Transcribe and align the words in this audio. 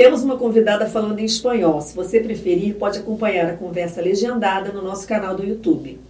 Temos 0.00 0.22
uma 0.22 0.38
convidada 0.38 0.86
falando 0.86 1.18
em 1.18 1.26
espanhol. 1.26 1.78
Se 1.82 1.94
você 1.94 2.20
preferir, 2.20 2.76
pode 2.76 2.98
acompanhar 2.98 3.50
a 3.50 3.56
conversa 3.58 4.00
legendada 4.00 4.72
no 4.72 4.80
nosso 4.80 5.06
canal 5.06 5.36
do 5.36 5.44
YouTube. 5.44 6.00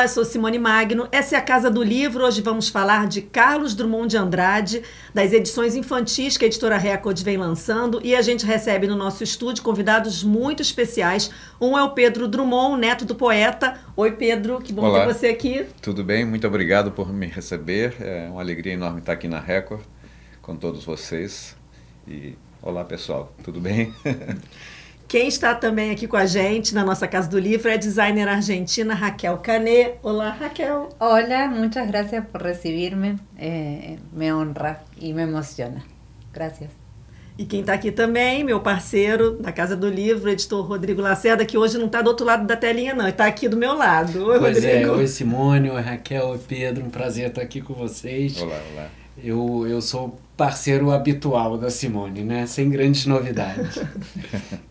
Olá, 0.00 0.06
eu 0.06 0.14
sou 0.14 0.24
Simone 0.24 0.58
Magno. 0.58 1.06
Essa 1.12 1.36
é 1.36 1.38
a 1.38 1.42
Casa 1.42 1.70
do 1.70 1.82
Livro. 1.82 2.24
Hoje 2.24 2.40
vamos 2.40 2.70
falar 2.70 3.06
de 3.06 3.20
Carlos 3.20 3.74
Drummond 3.74 4.08
de 4.08 4.16
Andrade, 4.16 4.82
das 5.12 5.30
edições 5.30 5.76
infantis 5.76 6.38
que 6.38 6.44
a 6.46 6.48
editora 6.48 6.78
Record 6.78 7.22
vem 7.22 7.36
lançando. 7.36 8.00
E 8.02 8.16
a 8.16 8.22
gente 8.22 8.46
recebe 8.46 8.86
no 8.86 8.96
nosso 8.96 9.22
estúdio 9.22 9.62
convidados 9.62 10.24
muito 10.24 10.62
especiais. 10.62 11.30
Um 11.60 11.76
é 11.76 11.82
o 11.82 11.90
Pedro 11.90 12.26
Drummond, 12.26 12.80
neto 12.80 13.04
do 13.04 13.14
poeta. 13.14 13.78
Oi, 13.94 14.12
Pedro, 14.12 14.58
que 14.62 14.72
bom 14.72 14.86
Olá. 14.86 15.00
ter 15.00 15.12
você 15.12 15.26
aqui. 15.26 15.66
Tudo 15.82 16.02
bem? 16.02 16.24
Muito 16.24 16.46
obrigado 16.46 16.92
por 16.92 17.12
me 17.12 17.26
receber. 17.26 17.94
É 18.00 18.26
uma 18.30 18.40
alegria 18.40 18.72
enorme 18.72 19.00
estar 19.00 19.12
aqui 19.12 19.28
na 19.28 19.38
Record 19.38 19.82
com 20.40 20.56
todos 20.56 20.82
vocês. 20.82 21.54
E 22.08 22.38
olá, 22.62 22.86
pessoal. 22.86 23.34
Tudo 23.44 23.60
bem? 23.60 23.92
Quem 25.10 25.26
está 25.26 25.56
também 25.56 25.90
aqui 25.90 26.06
com 26.06 26.16
a 26.16 26.24
gente 26.24 26.72
na 26.72 26.84
nossa 26.84 27.08
Casa 27.08 27.28
do 27.28 27.36
Livro 27.36 27.68
é 27.68 27.74
a 27.74 27.76
designer 27.76 28.28
argentina 28.28 28.94
Raquel 28.94 29.38
Canet. 29.38 29.96
Olá, 30.04 30.30
Raquel. 30.30 30.88
Hola, 31.00 31.48
muchas 31.48 31.88
gracias 31.88 32.24
por 32.26 32.40
recibirme. 32.40 33.16
Eh, 33.36 33.96
me 34.12 34.32
honra 34.32 34.84
y 35.00 35.12
me 35.12 35.22
emociona. 35.22 35.82
Gracias. 36.32 36.70
E 37.36 37.44
quem 37.44 37.58
está 37.58 37.72
aqui 37.72 37.90
também, 37.90 38.44
meu 38.44 38.60
parceiro 38.60 39.32
da 39.32 39.50
Casa 39.50 39.74
do 39.76 39.88
Livro, 39.90 40.28
o 40.28 40.32
editor 40.32 40.64
Rodrigo 40.64 41.02
Lacerda, 41.02 41.44
que 41.44 41.58
hoje 41.58 41.76
não 41.76 41.86
está 41.86 42.00
do 42.02 42.06
outro 42.06 42.24
lado 42.24 42.46
da 42.46 42.54
telinha, 42.56 42.94
não, 42.94 43.08
está 43.08 43.26
aqui 43.26 43.48
do 43.48 43.56
meu 43.56 43.74
lado. 43.74 44.24
Oi, 44.26 44.38
Pois 44.38 44.62
é, 44.62 44.74
Rodrigo. 44.74 44.94
oi 44.94 45.08
Simone, 45.08 45.70
oi 45.70 45.80
Raquel, 45.82 46.28
oi 46.28 46.38
Pedro, 46.38 46.84
um 46.84 46.88
prazer 46.88 47.30
estar 47.30 47.42
aqui 47.42 47.60
com 47.60 47.74
vocês. 47.74 48.40
Olá, 48.40 48.60
olá. 48.72 48.88
Eu, 49.18 49.66
eu 49.66 49.82
sou 49.82 50.20
parceiro 50.36 50.92
habitual 50.92 51.58
da 51.58 51.68
Simone, 51.68 52.22
né? 52.22 52.46
Sem 52.46 52.70
grandes 52.70 53.06
novidades. 53.06 53.76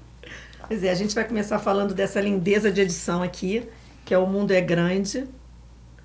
Pois 0.69 0.83
é, 0.83 0.91
a 0.91 0.95
gente 0.95 1.15
vai 1.15 1.23
começar 1.27 1.57
falando 1.59 1.93
dessa 1.95 2.21
lindeza 2.21 2.71
de 2.71 2.81
edição 2.81 3.23
aqui, 3.23 3.63
que 4.05 4.13
é 4.13 4.17
O 4.17 4.27
Mundo 4.27 4.51
é 4.51 4.61
Grande. 4.61 5.25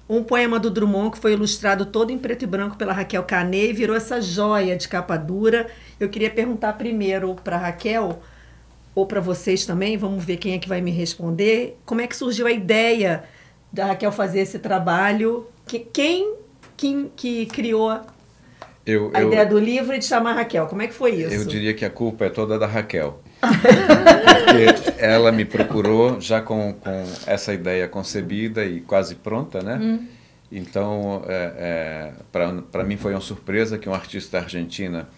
Um 0.09 0.23
poema 0.23 0.59
do 0.59 0.71
Drummond 0.71 1.13
que 1.13 1.19
foi 1.19 1.33
ilustrado 1.33 1.87
todo 1.87 2.11
em 2.11 2.19
preto 2.19 2.43
e 2.45 2.47
branco 2.47 2.77
pela 2.77 2.93
Raquel 2.93 3.23
Canet 3.25 3.71
e 3.71 3.73
virou 3.73 3.95
essa 3.97 4.21
joia 4.21 4.77
de 4.77 4.89
capa 4.89 5.17
dura. 5.17 5.67
Eu 6.01 6.09
queria 6.09 6.31
perguntar 6.31 6.75
primeiro 6.75 7.35
para 7.45 7.57
Raquel, 7.59 8.21
ou 8.95 9.07
para 9.07 9.21
vocês 9.21 9.65
também, 9.67 9.97
vamos 9.97 10.25
ver 10.25 10.37
quem 10.39 10.55
é 10.55 10.59
que 10.59 10.69
vai 10.69 10.81
me 10.81 10.91
responder, 10.91 11.79
como 11.87 12.01
é 12.01 12.07
que 12.07 12.17
surgiu 12.17 12.47
a 12.47 12.53
ideia 12.53 13.25
da 13.73 13.87
Raquel 13.87 14.13
fazer 14.13 14.41
esse 14.41 14.59
trabalho? 14.59 15.47
Que- 15.67 15.81
Quem 15.81 16.35
que, 16.77 17.11
que 17.17 17.47
criou 17.47 17.89
a 17.91 18.03
Eu, 18.87 19.11
eu, 19.15 19.27
ideia 19.29 19.47
do 19.47 19.59
livro 19.59 19.95
e 19.95 19.99
de 19.99 20.05
chamar 20.05 20.35
Raquel? 20.35 20.67
Como 20.67 20.83
é 20.83 20.87
que 20.87 20.95
foi 20.95 21.13
isso? 21.13 21.35
eu 21.35 21.45
diria 21.47 21.73
que 21.75 21.85
a 21.85 21.91
culpa 21.91 22.27
é 22.27 22.31
toda 22.31 22.59
da 22.59 22.67
Raquel. 22.67 23.21
Porque 23.49 25.03
ela 25.03 25.33
me 25.33 25.45
procurou 25.45 26.21
já 26.21 26.41
com, 26.41 26.73
com 26.75 27.05
essa 27.27 27.53
ideia 27.53 27.89
concebida 27.89 28.65
e 28.65 28.81
quase 28.81 29.15
pronta, 29.17 29.61
né? 29.63 29.79
Então, 30.53 31.23
é, 31.27 32.13
para 32.31 32.85
mim 32.85 32.97
foi 32.97 33.13
uma 33.13 33.21
surpresa 33.21 33.77
que 33.79 33.89
um 33.89 33.95
artista 33.95 34.39
argentina 34.39 35.09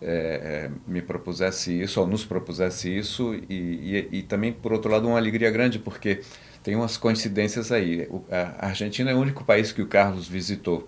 é, 0.00 0.68
é, 0.68 0.70
me 0.86 1.00
propusesse 1.02 1.72
isso, 1.80 2.00
ou 2.00 2.06
nos 2.06 2.24
propusesse 2.24 2.94
isso, 2.96 3.34
e, 3.48 4.06
e, 4.12 4.18
e 4.18 4.22
também, 4.22 4.52
por 4.52 4.72
outro 4.72 4.90
lado, 4.92 5.08
uma 5.08 5.16
alegria 5.18 5.50
grande, 5.50 5.78
porque 5.78 6.20
tem 6.62 6.76
umas 6.76 6.96
coincidências 6.96 7.72
aí. 7.72 8.06
O- 8.10 8.24
a 8.30 8.66
Argentina 8.66 9.10
é 9.10 9.14
o 9.14 9.18
único 9.18 9.42
país 9.44 9.72
que 9.72 9.82
o 9.82 9.86
Carlos 9.86 10.28
visitou, 10.28 10.86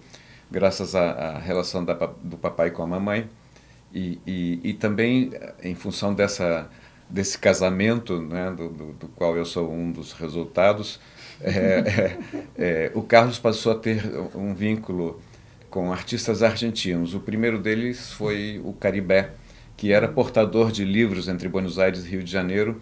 graças 0.50 0.94
à, 0.94 1.10
à 1.10 1.38
relação 1.38 1.84
da 1.84 1.94
do 2.22 2.36
papai 2.36 2.70
com 2.70 2.82
a 2.82 2.86
mamãe, 2.86 3.28
e, 3.92 4.20
e, 4.26 4.60
e 4.62 4.72
também 4.74 5.32
em 5.62 5.74
função 5.74 6.12
dessa, 6.14 6.68
desse 7.08 7.38
casamento, 7.38 8.20
né, 8.20 8.50
do, 8.50 8.68
do, 8.68 8.92
do 8.92 9.08
qual 9.08 9.36
eu 9.36 9.44
sou 9.44 9.72
um 9.72 9.90
dos 9.90 10.12
resultados, 10.12 11.00
é, 11.40 11.50
é, 11.52 12.18
é, 12.58 12.92
o 12.94 13.02
Carlos 13.02 13.38
passou 13.38 13.72
a 13.72 13.74
ter 13.74 14.02
um 14.34 14.54
vínculo 14.54 15.20
com 15.70 15.92
artistas 15.92 16.42
argentinos. 16.42 17.14
O 17.14 17.20
primeiro 17.20 17.58
deles 17.58 18.12
foi 18.12 18.60
o 18.64 18.72
Caribé, 18.72 19.32
que 19.76 19.92
era 19.92 20.08
portador 20.08 20.72
de 20.72 20.84
livros 20.84 21.28
entre 21.28 21.48
Buenos 21.48 21.78
Aires 21.78 22.04
e 22.04 22.08
Rio 22.08 22.22
de 22.22 22.30
Janeiro, 22.30 22.80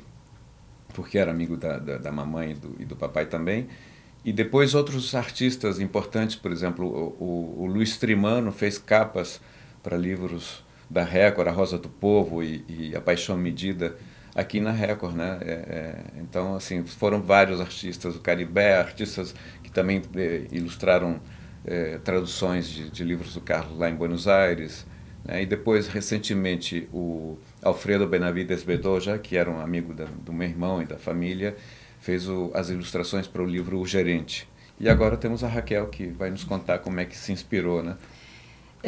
porque 0.95 1.19
era 1.19 1.31
amigo 1.31 1.57
da, 1.57 1.79
da, 1.79 1.99
da 1.99 2.13
mamãe 2.13 2.53
e 2.53 2.55
do, 2.55 2.77
e 2.81 2.85
do 2.85 2.97
papai 2.97 3.27
também. 3.27 3.69
E 4.25 4.33
depois 4.33 4.75
outros 4.75 5.15
artistas 5.15 5.79
importantes, 5.79 6.35
por 6.35 6.51
exemplo, 6.51 6.87
o, 6.87 7.25
o, 7.25 7.63
o 7.63 7.67
Luiz 7.67 7.97
Trimano 7.97 8.51
fez 8.51 8.79
capas 8.79 9.41
para 9.83 9.97
livros 9.97 10.65
da 10.89 11.05
Record, 11.05 11.49
A 11.49 11.53
Rosa 11.53 11.79
do 11.79 11.89
Povo 11.89 12.43
e, 12.43 12.65
e 12.69 12.97
A 12.97 13.01
Paixão 13.01 13.37
Medida, 13.37 13.97
aqui 14.37 14.61
na 14.61 14.71
Record, 14.71 15.17
né? 15.17 15.39
É, 15.41 15.51
é, 15.51 15.97
então, 16.21 16.55
assim, 16.55 16.85
foram 16.85 17.23
vários 17.23 17.61
artistas, 17.61 18.15
o 18.15 18.21
Caribé, 18.21 18.77
artistas 18.77 19.35
que 19.63 19.71
também 19.71 20.03
eh, 20.15 20.43
ilustraram 20.53 21.19
eh, 21.65 21.99
traduções 22.05 22.69
de, 22.69 22.91
de 22.91 23.03
livros 23.03 23.33
do 23.33 23.41
Carlos 23.41 23.79
lá 23.79 23.89
em 23.89 23.95
Buenos 23.95 24.29
Aires, 24.29 24.87
né? 25.25 25.43
E 25.43 25.47
depois, 25.47 25.89
recentemente, 25.89 26.87
o 26.93 27.39
Alfredo 27.63 28.07
Benavides 28.07 28.63
Bedoja, 28.63 29.19
que 29.19 29.37
era 29.37 29.51
um 29.51 29.59
amigo 29.59 29.95
da, 29.95 30.05
do 30.05 30.33
meu 30.33 30.47
irmão 30.47 30.83
e 30.83 30.85
da 30.85 30.99
família, 30.99 31.57
fez 31.99 32.29
o, 32.29 32.51
as 32.55 32.69
ilustrações 32.69 33.27
para 33.27 33.43
o 33.43 33.47
livro 33.47 33.81
O 33.81 33.87
Gerente. 33.87 34.47
E 34.79 34.89
agora 34.89 35.17
temos 35.17 35.43
a 35.43 35.49
Raquel, 35.49 35.87
que 35.89 36.09
vai 36.09 36.31
nos 36.31 36.45
contar 36.45 36.81
como 36.81 37.01
é 37.01 37.07
que 37.07 37.17
se 37.17 37.33
inspirou, 37.33 37.83
né? 37.83 37.97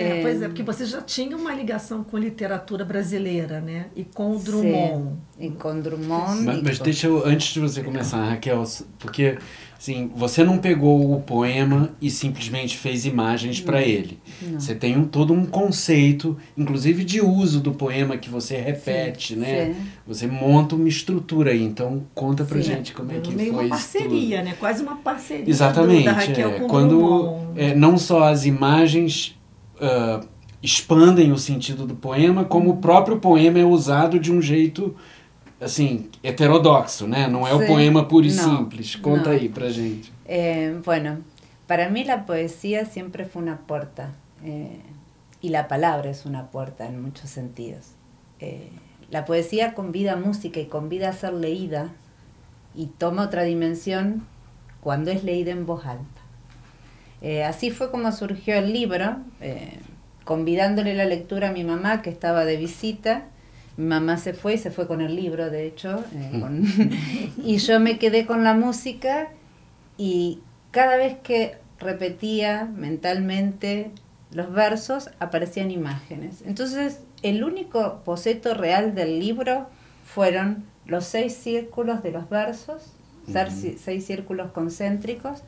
É, 0.01 0.23
pois 0.23 0.43
é, 0.43 0.47
porque 0.49 0.63
você 0.63 0.85
já 0.87 1.01
tinha 1.03 1.37
uma 1.37 1.55
ligação 1.55 2.05
com 2.05 2.17
literatura 2.19 2.85
brasileira, 2.85 3.61
né? 3.61 3.87
E 3.97 4.05
com 4.05 4.33
o 4.33 4.39
Drummond. 4.39 5.17
Sí, 5.39 5.45
y 5.47 5.51
con 5.51 5.81
Drummond. 5.81 6.43
Mas, 6.45 6.63
mas 6.63 6.79
deixa 6.79 7.07
eu, 7.07 7.25
antes 7.27 7.53
de 7.53 7.61
você 7.61 7.83
começar, 7.83 8.23
Raquel, 8.25 8.63
porque 8.99 9.39
assim, 9.79 10.11
você 10.17 10.43
não 10.43 10.59
pegou 10.59 11.15
o 11.15 11.21
poema 11.21 11.91
e 12.01 12.11
simplesmente 12.11 12.77
fez 12.77 13.07
imagens 13.07 13.61
para 13.61 13.81
ele. 13.81 14.19
Não. 14.43 14.59
Você 14.59 14.75
tem 14.75 14.97
um, 14.97 15.05
todo 15.05 15.33
um 15.33 15.47
conceito, 15.47 16.37
inclusive 16.57 17.05
de 17.05 17.21
uso 17.21 17.61
do 17.61 17.73
poema 17.73 18.17
que 18.17 18.29
você 18.29 18.57
repete, 18.57 19.37
né? 19.37 19.75
sim. 19.75 19.87
Você 20.07 20.27
monta 20.27 20.75
uma 20.75 20.89
estrutura 20.89 21.53
aí. 21.53 21.63
Então 21.63 22.03
conta 22.15 22.45
pra 22.45 22.57
Sim. 22.59 22.65
gente 22.65 22.93
como 22.93 23.13
é 23.13 23.21
que 23.21 23.33
meio 23.35 23.53
foi 23.55 23.67
uma 23.69 23.77
isso 23.77 23.93
tudo. 23.93 24.01
parceria, 24.03 24.43
né? 24.43 24.55
Quase 24.59 24.83
uma 24.83 24.97
parceria 24.97 25.49
Exatamente. 25.49 26.01
do- 26.01 26.05
da 26.07 26.13
Raquel 26.13 26.51
é, 26.51 26.59
com 26.59 26.67
quando 26.67 27.37
é, 27.55 27.75
não 27.75 27.97
só 27.97 28.25
as 28.25 28.45
imagens 28.45 29.38
ah, 29.81 30.21
expandem 30.63 31.33
o 31.33 31.39
sentido 31.39 31.87
do 31.87 31.95
poema, 31.95 32.45
como 32.45 32.71
o 32.71 32.77
próprio 32.79 33.19
poema 33.19 33.59
é 33.59 33.65
usado 33.65 34.19
de 34.19 34.33
um 34.33 34.43
jeito 34.43 34.95
assim 35.61 36.09
heterodoxo, 36.23 37.07
né? 37.07 37.27
Não 37.27 37.47
é 37.47 37.53
o 37.55 37.61
Sim. 37.61 37.67
poema 37.67 38.05
puro 38.05 38.27
e 38.27 38.33
Não, 38.33 38.59
simples. 38.59 38.97
Conta 38.97 39.31
não. 39.31 39.37
aí 39.37 39.49
pra 39.49 39.69
gente. 39.69 40.13
Eh, 40.27 40.75
bueno, 40.85 41.19
para 41.67 41.89
mí 41.91 42.05
la 42.05 42.27
poesía 42.27 42.85
siempre 42.85 43.25
fue 43.25 43.43
una 43.43 43.59
puerta 43.59 44.15
eh, 44.45 44.81
y 45.41 45.49
la 45.51 45.69
palabra 45.69 46.11
es 46.11 46.27
una 46.27 46.51
puerta 46.51 46.87
en 46.87 47.03
muchos 47.03 47.31
sentidos. 47.31 47.93
Eh, 48.41 48.71
la 49.11 49.25
poesía 49.25 49.75
convida 49.75 50.13
a 50.13 50.17
música 50.17 50.61
y 50.61 50.67
convida 50.67 51.09
a 51.09 51.13
ser 51.13 51.33
leída 51.33 51.89
y 52.75 52.87
toma 52.87 53.25
otra 53.25 53.43
dimensión 53.43 54.25
cuando 54.81 55.11
es 55.11 55.25
leída 55.25 55.51
en 55.51 55.67
voz 55.67 55.87
alta. 55.87 56.18
Eh, 57.23 57.45
así 57.45 57.71
fue 57.71 57.91
como 57.91 58.13
surgió 58.13 58.57
el 58.57 58.73
libro, 58.73 59.17
eh, 59.41 59.79
convidándole 60.25 60.95
la 60.95 61.05
lectura 61.05 61.49
a 61.49 61.53
mi 61.53 61.65
mamá 61.65 62.03
que 62.03 62.11
estaba 62.11 62.45
de 62.45 62.57
visita. 62.57 63.25
Mi 63.77 63.87
mamá 63.87 64.19
se 64.19 64.35
fue 64.35 64.55
y 64.55 64.59
se 64.59 64.71
fue 64.71 64.87
con 64.87 65.01
el 65.01 65.15
libro, 65.17 65.51
de 65.51 65.67
hecho, 65.67 66.05
eh, 66.15 66.39
con- 66.41 66.65
y 67.45 67.59
yo 67.59 67.81
me 67.81 67.99
quedé 67.99 68.27
con 68.27 68.45
la 68.45 68.55
música 68.55 69.29
y 69.97 70.41
cada 70.71 70.97
vez 70.97 71.17
que 71.23 71.57
repetía 71.81 72.65
mentalmente 72.65 73.91
los 74.33 74.53
versos 74.53 75.11
aparecían 75.21 75.71
imágenes. 75.71 76.43
Entonces, 76.47 77.01
el 77.23 77.43
único 77.45 78.03
boceto 78.05 78.55
real 78.55 78.95
del 78.95 79.19
libro 79.21 79.69
fueron 80.05 80.65
los 80.87 81.05
seis 81.05 81.35
círculos 81.35 82.03
de 82.03 82.11
los 82.13 82.29
versos, 82.29 82.93
seis 83.79 84.07
círculos 84.07 84.51
concéntricos, 84.53 85.43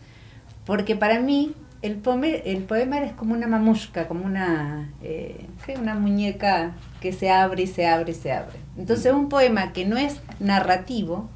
porque 0.65 0.97
para 0.97 1.21
mí 1.21 1.55
el, 1.83 2.01
el 2.45 2.63
poema 2.65 2.99
es 3.03 3.13
como 3.13 3.35
una 3.35 3.47
mamushka, 3.47 4.07
como 4.09 4.25
una, 4.27 4.93
eh, 5.03 5.47
una 5.81 5.95
muñeca 5.95 6.73
que 7.01 7.13
se 7.13 7.31
abre 7.31 7.63
y 7.63 7.67
se 7.67 7.87
abre 7.87 8.13
y 8.13 8.15
se 8.15 8.33
abre. 8.33 8.59
Entonces 8.77 9.13
un 9.13 9.29
poema 9.29 9.73
que 9.73 9.85
no 9.87 9.97
es 9.97 10.21
narrativo, 10.39 11.29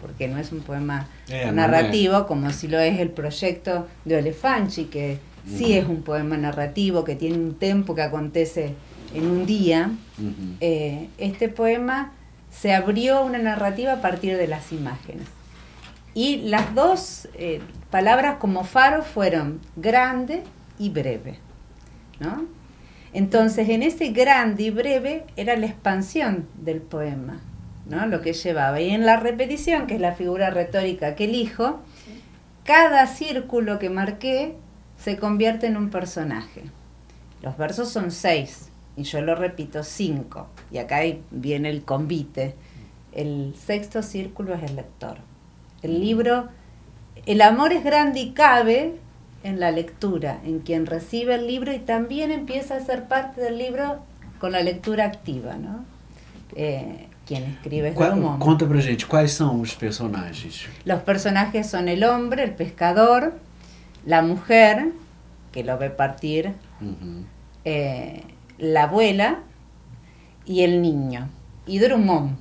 porque 0.00 0.26
no 0.28 0.38
es 0.38 0.50
un 0.52 0.60
poema 0.60 1.06
Eh, 1.28 1.50
narrativo, 1.52 2.26
como 2.26 2.50
si 2.50 2.68
lo 2.68 2.78
es 2.80 2.98
el 3.00 3.10
proyecto 3.10 3.86
de 4.04 4.16
Olefanchi, 4.16 4.86
que 4.86 5.18
sí 5.46 5.74
es 5.74 5.86
un 5.86 6.02
poema 6.02 6.36
narrativo, 6.36 7.04
que 7.04 7.14
tiene 7.16 7.36
un 7.36 7.54
tempo 7.54 7.94
que 7.94 8.02
acontece 8.02 8.74
en 9.14 9.26
un 9.28 9.46
día. 9.46 9.90
Eh, 10.60 11.08
este 11.18 11.48
poema 11.48 12.12
se 12.50 12.74
abrió 12.74 13.24
una 13.24 13.38
narrativa 13.38 13.94
a 13.94 14.00
partir 14.00 14.36
de 14.36 14.46
las 14.48 14.72
imágenes. 14.72 15.28
y 16.14 16.36
las 16.48 16.74
dos 16.74 17.28
palabras 17.92 18.38
como 18.38 18.64
faro 18.64 19.02
fueron 19.02 19.60
grande 19.76 20.42
y 20.78 20.88
breve. 20.88 21.38
¿no? 22.18 22.46
Entonces, 23.12 23.68
en 23.68 23.82
ese 23.82 24.08
grande 24.08 24.64
y 24.64 24.70
breve 24.70 25.26
era 25.36 25.56
la 25.56 25.66
expansión 25.66 26.48
del 26.54 26.80
poema, 26.80 27.40
¿no? 27.86 28.06
lo 28.06 28.22
que 28.22 28.32
llevaba. 28.32 28.80
Y 28.80 28.90
en 28.90 29.04
la 29.04 29.18
repetición, 29.18 29.86
que 29.86 29.96
es 29.96 30.00
la 30.00 30.14
figura 30.14 30.48
retórica 30.48 31.14
que 31.14 31.24
elijo, 31.24 31.80
cada 32.64 33.06
círculo 33.06 33.78
que 33.78 33.90
marqué 33.90 34.56
se 34.96 35.18
convierte 35.18 35.66
en 35.66 35.76
un 35.76 35.90
personaje. 35.90 36.62
Los 37.42 37.58
versos 37.58 37.90
son 37.90 38.10
seis 38.10 38.70
y 38.96 39.02
yo 39.02 39.20
lo 39.20 39.34
repito 39.34 39.84
cinco. 39.84 40.48
Y 40.70 40.78
acá 40.78 41.00
viene 41.30 41.68
el 41.68 41.82
convite. 41.82 42.54
El 43.12 43.54
sexto 43.54 44.02
círculo 44.02 44.54
es 44.54 44.62
el 44.62 44.76
lector. 44.76 45.18
El 45.82 46.00
libro, 46.00 46.48
el 47.26 47.40
amor 47.42 47.72
es 47.72 47.84
grande 47.84 48.20
y 48.20 48.32
cabe 48.32 48.94
en 49.44 49.58
la 49.60 49.70
lectura, 49.70 50.38
en 50.44 50.60
quien 50.60 50.86
recibe 50.86 51.34
el 51.34 51.46
libro 51.46 51.72
y 51.72 51.78
también 51.78 52.30
empieza 52.30 52.76
a 52.76 52.80
ser 52.80 53.04
parte 53.04 53.40
del 53.40 53.58
libro 53.58 54.00
con 54.38 54.52
la 54.52 54.60
lectura 54.60 55.04
activa, 55.04 55.54
¿no? 55.56 55.84
Eh, 56.54 57.06
quien 57.26 57.44
escribe 57.44 57.88
es 57.88 57.94
Qual, 57.94 58.10
Drummond. 58.12 58.40
conta 58.40 58.66
pra 58.66 58.80
gente, 58.80 59.06
quais 59.06 59.32
são 59.32 59.60
os 59.60 59.74
personagens? 59.74 60.66
Los 60.84 61.00
personajes 61.02 61.68
son 61.70 61.88
el 61.88 62.02
hombre, 62.04 62.42
el 62.42 62.54
pescador, 62.54 63.32
la 64.04 64.22
mujer, 64.22 64.92
que 65.52 65.62
lo 65.64 65.78
ve 65.78 65.90
partir, 65.90 66.52
eh, 67.64 68.22
la 68.58 68.84
abuela 68.84 69.38
y 70.44 70.62
el 70.62 70.82
niño. 70.82 71.28
Y 71.66 71.78
Drummond, 71.78 72.36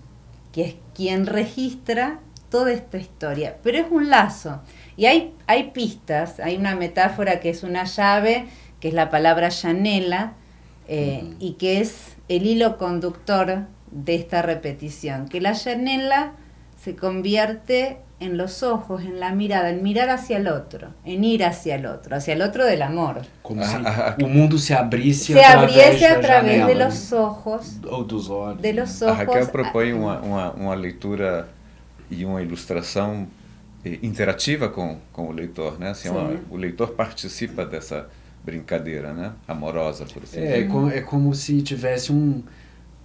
que 0.51 0.61
es 0.63 0.75
quien 0.95 1.27
registra 1.27 2.19
toda 2.51 2.71
esta 2.71 2.97
historia. 2.99 3.57
Pero 3.63 3.79
es 3.79 3.85
un 3.89 4.11
lazo. 4.11 4.61
Y 4.95 5.07
hay, 5.07 5.33
hay 5.47 5.71
pistas, 5.71 6.39
hay 6.39 6.57
una 6.57 6.75
metáfora 6.75 7.39
que 7.39 7.49
es 7.49 7.63
una 7.63 7.85
llave, 7.85 8.45
que 8.79 8.89
es 8.89 8.93
la 8.93 9.09
palabra 9.09 9.49
llanela, 9.49 10.33
eh, 10.87 11.23
y 11.39 11.53
que 11.53 11.81
es 11.81 12.17
el 12.27 12.45
hilo 12.45 12.77
conductor 12.77 13.61
de 13.89 14.15
esta 14.15 14.43
repetición. 14.43 15.27
Que 15.27 15.41
la 15.41 15.53
llanela 15.53 16.33
se 16.79 16.95
convierte 16.95 17.97
en 18.19 18.37
los 18.37 18.61
ojos, 18.61 19.01
en 19.01 19.19
la 19.19 19.31
mirada, 19.33 19.69
en 19.71 19.81
mirar 19.81 20.09
hacia 20.11 20.37
el 20.37 20.47
otro, 20.47 20.89
en 21.05 21.23
ir 21.23 21.43
hacia 21.43 21.73
el 21.75 21.87
otro, 21.87 22.15
hacia 22.15 22.33
el 22.35 22.43
otro 22.43 22.65
del 22.65 22.83
amor. 22.83 23.21
Como 23.41 23.63
Ah, 23.63 23.65
se 23.65 23.77
ah, 23.83 24.15
o 24.23 24.27
mundo 24.27 24.59
se 24.59 24.75
abrisse 24.75 25.33
Se 25.33 25.43
abriese 25.43 26.05
a 26.07 26.19
través 26.21 26.67
de 26.67 26.75
los 26.75 27.11
ojos 27.13 27.77
ou 27.89 28.03
dos 28.03 28.29
olhos. 28.29 28.61
de 28.61 28.73
los 28.73 29.01
A 29.01 29.05
ojos. 29.07 29.17
Raquel 29.17 29.47
propõe 29.47 29.93
uma, 29.93 30.19
uma, 30.21 30.51
uma 30.51 30.75
leitura 30.75 31.47
e 32.11 32.25
uma 32.25 32.41
ilustração 32.41 33.27
eh, 33.85 33.97
interativa 34.03 34.69
com, 34.69 34.97
com 35.11 35.27
o 35.29 35.31
leitor, 35.31 35.79
né? 35.79 35.89
Assim, 35.91 36.09
é 36.09 36.11
uma- 36.11 36.39
o 36.51 36.57
leitor 36.57 36.89
participa 36.91 37.65
dessa 37.65 38.07
brincadeira, 38.45 39.13
né? 39.13 39.31
Amorosa, 39.47 40.05
por 40.05 40.23
assim 40.23 40.39
É, 40.39 40.43
é, 40.43 40.53
dizer. 40.57 40.67
co- 40.69 40.89
é 40.89 41.01
como 41.01 41.33
se 41.33 41.61
tivesse 41.61 42.11
um, 42.11 42.43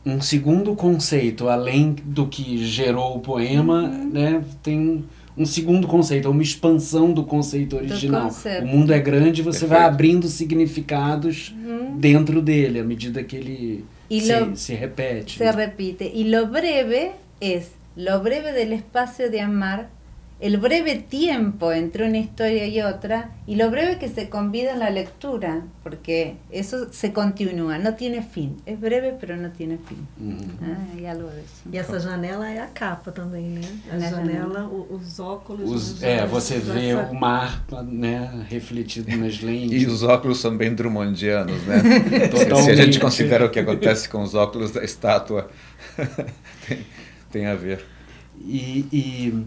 um 0.04 0.20
segundo 0.20 0.74
conceito, 0.74 1.48
além 1.48 1.92
do 2.04 2.26
que 2.26 2.58
gerou 2.64 3.16
o 3.16 3.20
poema, 3.20 3.82
Uhum. 3.84 4.10
né? 4.10 4.44
Tem 4.62 4.78
um, 4.78 5.04
um 5.36 5.44
segundo 5.46 5.86
conceito, 5.86 6.26
é 6.28 6.30
uma 6.30 6.42
expansão 6.42 7.12
do 7.12 7.22
conceito 7.24 7.76
original. 7.76 8.24
conceito. 8.28 8.64
O 8.64 8.66
mundo 8.66 8.92
é 8.92 8.98
grande, 8.98 9.42
você 9.42 9.66
vai 9.66 9.78
Perfeito. 9.78 9.94
abrindo 9.94 10.26
significados 10.28 11.54
Ujú. 11.54 11.96
dentro 11.98 12.40
dele, 12.42 12.80
à 12.80 12.84
medida 12.84 13.22
que 13.22 13.36
ele 13.36 13.84
E 14.08 14.20
se, 14.20 14.38
lo- 14.40 14.56
se 14.56 14.74
repete. 14.74 15.36
Se 15.38 15.52
repite. 15.52 16.04
Y 16.14 16.24
lo 16.30 16.46
breve 16.46 17.12
es 17.40 17.72
lo 17.96 18.22
breve 18.22 18.52
del 18.52 18.72
espacio 18.72 19.30
de 19.30 19.40
amar, 19.40 19.88
el 20.38 20.58
breve 20.58 20.96
tiempo 20.96 21.72
entre 21.72 22.06
una 22.06 22.18
historia 22.18 22.66
y 22.66 22.82
otra, 22.82 23.30
y 23.46 23.54
lo 23.56 23.70
breve 23.70 23.98
que 23.98 24.06
se 24.10 24.28
convida 24.28 24.72
en 24.74 24.80
la 24.80 24.90
lectura, 24.90 25.62
porque 25.82 26.36
eso 26.50 26.92
se 26.92 27.14
continúa, 27.14 27.78
no 27.78 27.94
tiene 27.94 28.20
fin. 28.22 28.58
Es 28.66 28.78
breve, 28.78 29.16
pero 29.18 29.34
no 29.38 29.48
tiene 29.52 29.78
fin. 29.78 30.06
Uhum. 30.20 30.36
Ah, 30.60 30.76
hay 30.94 31.06
algo 31.06 31.30
de 31.30 31.40
eso. 31.40 31.62
E 31.72 31.78
essa 31.78 31.98
janela 31.98 32.52
é 32.52 32.58
a 32.60 32.66
capa 32.66 33.12
também, 33.12 33.46
né? 33.48 33.62
A 33.90 33.96
Na 33.96 34.10
janela, 34.10 34.64
o- 34.66 34.86
os 34.94 35.18
óculos. 35.18 35.70
Os- 35.70 36.02
é, 36.02 36.26
você 36.26 36.58
vê 36.58 36.90
essa- 36.90 37.10
o 37.10 37.14
mar 37.14 37.64
né, 37.86 38.44
refletido 38.50 39.16
nas 39.16 39.40
lentes. 39.40 39.80
E 39.82 39.86
os 39.86 40.02
óculos 40.02 40.38
são 40.38 40.54
bem 40.54 40.74
drummondianos, 40.74 41.62
né? 41.62 41.78
Totalmente. 42.30 42.62
se 42.64 42.70
a 42.72 42.76
gente 42.76 43.00
considera 43.00 43.46
o 43.46 43.50
que 43.50 43.60
acontece 43.60 44.06
com 44.06 44.20
os 44.22 44.34
óculos 44.34 44.70
da 44.70 44.84
estátua, 44.84 45.48
tem, 47.36 47.46
a 47.46 47.54
ver. 47.54 47.84
E, 48.40 48.86
e 48.92 49.46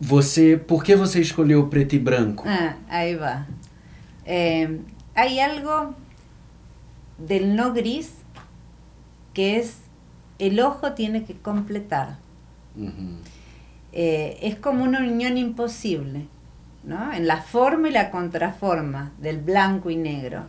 você, 0.00 0.56
por 0.56 0.82
que 0.82 0.96
você 0.96 1.20
escolheu 1.20 1.68
preto 1.68 1.94
e 1.94 1.98
branco? 1.98 2.44
Ah, 2.46 2.76
ahí 2.88 3.14
va. 3.14 3.46
Eh, 4.24 4.80
hay 5.14 5.40
algo 5.40 5.94
del 7.18 7.54
no 7.54 7.72
gris 7.72 8.12
que 9.34 9.58
es 9.58 9.78
el 10.38 10.60
ojo 10.60 10.92
tiene 10.92 11.24
que 11.24 11.34
completar. 11.34 12.18
Uhum. 12.76 13.18
Eh, 13.92 14.38
es 14.42 14.56
como 14.56 14.84
una 14.84 15.00
unión 15.00 15.36
imposible, 15.36 16.26
¿no? 16.84 17.12
En 17.12 17.26
la 17.26 17.42
forma 17.42 17.88
y 17.88 17.92
la 17.92 18.10
contraforma 18.10 19.12
del 19.18 19.38
blanco 19.38 19.90
y 19.90 19.96
negro. 19.96 20.44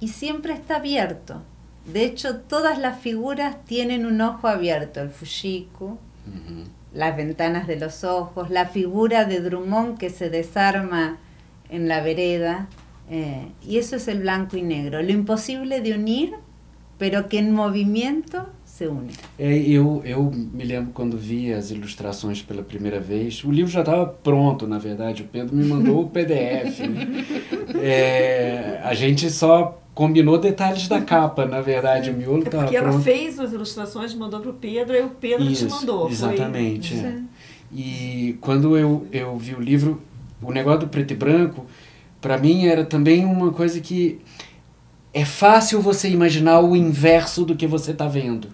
Y 0.00 0.08
siempre 0.08 0.52
está 0.54 0.76
abierto. 0.76 1.42
De 1.92 2.04
hecho, 2.04 2.40
todas 2.40 2.78
las 2.78 3.00
figuras 3.00 3.64
tienen 3.64 4.04
un 4.04 4.20
ojo 4.20 4.46
abierto. 4.46 5.00
El 5.00 5.10
Fushiku, 5.10 5.98
las 6.92 7.16
ventanas 7.16 7.66
de 7.66 7.76
los 7.76 8.04
ojos, 8.04 8.50
la 8.50 8.66
figura 8.66 9.24
de 9.24 9.40
Drummond 9.40 9.98
que 9.98 10.10
se 10.10 10.30
desarma 10.30 11.18
en 11.70 11.88
la 11.88 12.00
vereda. 12.00 12.68
eh, 13.10 13.48
y 13.66 13.78
eso 13.78 13.96
es 13.96 14.06
el 14.06 14.20
blanco 14.20 14.58
y 14.58 14.62
negro. 14.62 15.00
Lo 15.02 15.12
imposible 15.12 15.80
de 15.80 15.94
unir, 15.94 16.34
pero 16.98 17.28
que 17.30 17.38
en 17.38 17.54
movimiento 17.54 18.50
se 18.78 18.86
une. 18.86 19.10
É, 19.38 19.56
eu, 19.58 20.00
eu 20.04 20.30
me 20.30 20.62
lembro 20.64 20.92
quando 20.92 21.16
vi 21.18 21.52
as 21.52 21.70
ilustrações 21.70 22.40
pela 22.42 22.62
primeira 22.62 23.00
vez. 23.00 23.42
O 23.42 23.50
livro 23.50 23.70
já 23.72 23.80
estava 23.80 24.06
pronto, 24.06 24.66
na 24.66 24.78
verdade. 24.78 25.22
O 25.22 25.26
Pedro 25.26 25.56
me 25.56 25.64
mandou 25.64 26.02
o 26.04 26.08
PDF. 26.08 26.80
né? 26.80 27.24
É, 27.82 28.80
a 28.82 28.94
gente 28.94 29.30
só 29.30 29.80
combinou 29.94 30.38
detalhes 30.38 30.86
da 30.86 31.00
capa, 31.00 31.44
na 31.44 31.60
verdade. 31.60 32.10
O 32.10 32.14
miolo 32.14 32.42
É 32.42 32.46
estava 32.46 32.62
porque 32.64 32.76
ela 32.76 32.88
pronto. 32.90 33.02
fez 33.02 33.38
as 33.40 33.52
ilustrações, 33.52 34.14
mandou 34.14 34.40
pro 34.40 34.52
Pedro, 34.52 34.94
aí 34.94 35.02
o 35.02 35.10
Pedro 35.10 35.46
te 35.46 35.52
Isso, 35.52 35.68
mandou. 35.68 36.02
Foi- 36.02 36.12
Exatamente. 36.12 36.94
é. 36.94 37.18
E 37.74 38.38
quando 38.40 38.78
eu, 38.78 39.06
eu 39.12 39.36
vi 39.36 39.54
o 39.54 39.60
livro, 39.60 40.00
o 40.40 40.52
negócio 40.52 40.80
do 40.80 40.88
preto 40.88 41.12
e 41.12 41.16
branco, 41.16 41.66
para 42.20 42.38
mim 42.38 42.66
era 42.66 42.84
também 42.84 43.24
uma 43.24 43.50
coisa 43.52 43.80
que 43.80 44.20
é 45.12 45.24
fácil 45.24 45.80
você 45.80 46.08
imaginar 46.08 46.60
o 46.60 46.76
inverso 46.76 47.44
do 47.44 47.56
que 47.56 47.66
você 47.66 47.90
está 47.90 48.06
vendo. 48.06 48.48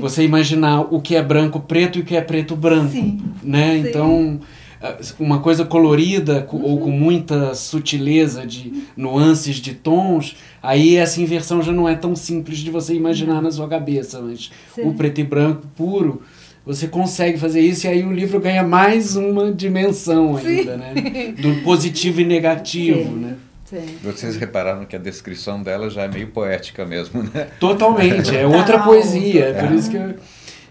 Você 0.00 0.22
imaginar 0.24 0.80
o 0.92 1.00
que 1.00 1.14
é 1.16 1.22
branco 1.22 1.60
preto 1.60 1.98
e 1.98 2.02
o 2.02 2.04
que 2.04 2.16
é 2.16 2.20
preto 2.20 2.54
branco, 2.56 2.92
Sim, 2.92 3.20
né? 3.42 3.80
sim. 3.82 3.88
Então, 3.88 4.40
ah, 4.82 4.96
uma 5.18 5.40
coisa 5.40 5.64
colorida 5.64 6.42
co- 6.42 6.56
ou 6.58 6.78
com 6.80 6.90
muita 6.90 7.54
sutileza 7.54 8.46
de 8.46 8.72
nuances 8.96 9.56
de 9.56 9.74
tons, 9.74 10.36
aí 10.62 10.96
essa 10.96 11.20
inversão 11.20 11.62
já 11.62 11.72
não 11.72 11.88
é 11.88 11.94
tão 11.94 12.16
simples 12.16 12.58
de 12.58 12.70
você 12.70 12.94
imaginar 12.94 13.42
na 13.42 13.50
sua 13.50 13.68
cabeça, 13.68 14.20
mas 14.22 14.50
Sim. 14.74 14.82
o 14.88 14.94
preto 14.94 15.20
e 15.20 15.24
branco 15.24 15.66
puro, 15.76 16.22
você 16.64 16.86
consegue 16.86 17.38
fazer 17.38 17.60
isso 17.60 17.86
e 17.86 17.88
aí 17.88 18.02
o 18.04 18.12
livro 18.12 18.38
ganha 18.38 18.62
mais 18.62 19.16
uma 19.16 19.50
dimensão 19.52 20.36
ainda, 20.36 20.76
né? 20.76 20.92
Do 21.40 21.62
positivo 21.62 22.20
e 22.20 22.24
negativo, 22.24 23.02
Sim. 23.04 23.16
né? 23.16 23.36
Sí. 23.70 23.98
Vocês 24.02 24.36
repararam 24.36 24.84
que 24.84 24.96
a 24.96 24.98
descrição 24.98 25.62
dela 25.62 25.88
já 25.88 26.02
é 26.02 26.08
meio 26.08 26.26
poética 26.28 26.84
mesmo, 26.84 27.22
né? 27.22 27.48
Totalmente, 27.60 28.36
é 28.36 28.44
outra 28.44 28.80
poesia. 28.80 29.44
É 29.46 29.52
por 29.52 29.60
total. 29.62 29.74
isso 29.76 29.90
que 29.90 29.96
eu... 29.96 30.14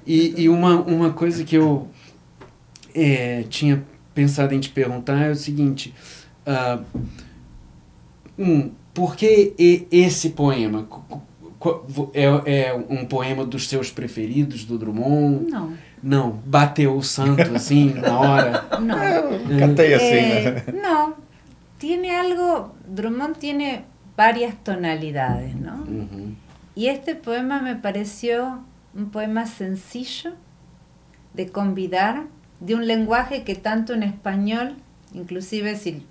E, 0.05 0.33
e 0.43 0.49
uma, 0.49 0.81
uma 0.81 1.11
coisa 1.11 1.43
que 1.45 1.55
eu 1.55 1.87
é, 2.93 3.43
tinha 3.49 3.83
pensado 4.13 4.53
em 4.53 4.59
te 4.59 4.69
perguntar 4.69 5.17
é 5.23 5.29
o 5.29 5.35
seguinte: 5.35 5.93
ah, 6.45 6.79
um, 8.37 8.71
por 8.93 9.15
que 9.15 9.53
e- 9.57 9.87
esse 9.91 10.31
poema? 10.31 10.87
É, 12.13 12.69
é 12.69 12.73
um 12.89 13.05
poema 13.05 13.45
dos 13.45 13.67
seus 13.67 13.91
preferidos 13.91 14.63
do 14.65 14.77
Drummond? 14.77 15.51
No, 15.51 15.73
Não, 16.01 16.31
bateu 16.45 16.95
o 16.95 17.03
santo 17.03 17.41
assim 17.55 17.93
na 17.93 18.19
hora. 18.19 18.65
no. 18.79 19.59
Catei 19.59 19.93
assim, 19.93 20.15
né? 20.15 20.63
no, 20.81 21.13
tiene 21.79 22.11
algo, 22.15 22.75
Drummond 22.87 23.37
tiene 23.37 23.85
varias 24.15 24.55
tonalidades, 24.63 25.55
¿no? 25.55 25.83
Y 26.75 26.87
este 26.87 27.15
poema 27.15 27.61
me 27.61 27.75
pareció 27.75 28.59
un 28.93 29.09
poema 29.11 29.45
sencillo 29.47 30.31
de 31.33 31.49
convidar, 31.49 32.23
de 32.59 32.75
un 32.75 32.85
lenguaje 32.85 33.43
que 33.43 33.55
tanto 33.55 33.93
en 33.93 34.03
español, 34.03 34.75
inclusive 35.13 35.75
si 35.75 36.05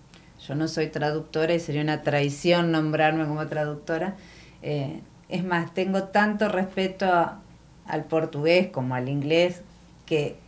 yo 0.47 0.55
no 0.55 0.69
soy 0.69 0.89
traductora 0.89 1.55
y 1.55 1.61
sería 1.61 1.83
una 1.83 2.03
traición 2.03 2.73
nombrarme 2.73 3.27
como 3.27 3.47
traductora, 3.47 4.17
eh, 4.63 5.01
es 5.29 5.45
más, 5.45 5.75
tengo 5.75 6.05
tanto 6.05 6.49
respeto 6.49 7.05
a- 7.07 7.41
al 7.87 8.05
portugués 8.05 8.69
como 8.69 8.95
al 8.95 9.09
inglés 9.09 9.63
que 10.07 10.39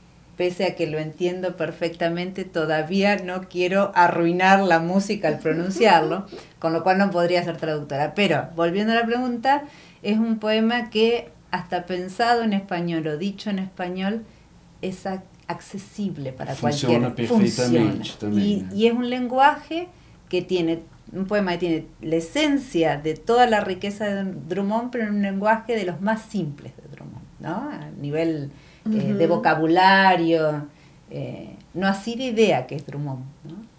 pese 0.41 0.65
a 0.65 0.75
que 0.75 0.87
lo 0.87 0.99
entiendo 0.99 1.55
perfectamente, 1.59 2.47
todavía 2.47 3.17
no 3.17 3.43
quiero 3.51 3.93
arruinar 3.95 4.61
la 4.61 4.79
música 4.79 5.29
al 5.29 5.39
pronunciarlo, 5.39 6.25
con 6.59 6.73
lo 6.73 6.83
cual 6.83 6.97
no 6.97 7.11
podría 7.11 7.45
ser 7.45 7.59
traductora. 7.59 8.15
Pero, 8.15 8.49
volviendo 8.57 8.95
a 8.95 8.97
la 8.97 9.05
pregunta, 9.05 9.65
es 10.03 10.17
un 10.17 10.39
poema 10.39 10.89
que 10.89 11.29
hasta 11.51 11.85
pensado 11.85 12.41
en 12.41 12.55
español 12.55 13.07
o 13.07 13.19
dicho 13.19 13.51
en 13.51 13.59
español 13.59 14.23
es 14.81 15.05
accesible 15.47 16.33
para 16.33 16.55
funciona 16.55 17.15
Perfectamente 17.15 18.09
Y, 18.33 18.65
y 18.73 18.87
es 18.87 18.95
un 18.95 19.11
lenguaje 19.11 19.89
que 20.31 20.41
tiene 20.41 20.81
un 21.13 21.27
poema 21.27 21.53
que 21.53 21.59
tiene 21.59 21.87
la 22.01 22.17
esencia 22.17 22.97
de 22.97 23.13
toda 23.13 23.47
la 23.47 23.61
riqueza 23.61 24.07
de 24.07 24.33
Drummond, 24.49 24.91
pero 24.91 25.05
en 25.05 25.17
un 25.17 25.23
lenguaje 25.23 25.77
de 25.77 25.85
los 25.85 26.01
más 26.01 26.23
simples 26.23 26.73
de 26.79 26.85
Drummond, 26.97 27.27
¿no? 27.41 27.71
A 27.71 27.91
nivel 28.01 28.51
eh, 28.87 29.13
de 29.15 29.27
vocabulario, 29.27 30.63
eh, 31.11 31.49
no 31.75 31.87
así 31.87 32.17
de 32.17 32.29
ideia 32.29 32.63
que 32.63 32.75
é 32.75 32.79
Drummond. 32.79 33.23
Não? 33.45 33.71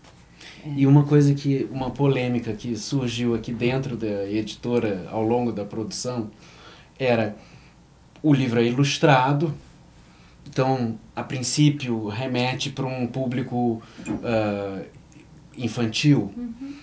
E 0.75 0.86
uma 0.86 1.03
coisa 1.03 1.34
que, 1.34 1.67
uma 1.72 1.89
polêmica 1.89 2.53
que 2.53 2.75
surgiu 2.75 3.34
aqui 3.34 3.51
dentro 3.51 3.98
da 3.98 4.29
editora 4.29 5.08
ao 5.12 5.24
longo 5.24 5.51
da 5.51 5.65
produção 5.65 6.29
era 7.00 7.36
o 8.22 8.31
livro 8.34 8.60
é 8.60 8.65
ilustrado, 8.65 9.53
então 10.48 11.00
a 11.15 11.24
princípio 11.24 12.08
remete 12.08 12.70
para 12.70 12.86
um 12.86 13.08
público 13.08 13.81
uh, 14.08 14.86
infantil. 15.58 16.31
Uhum. 16.38 16.74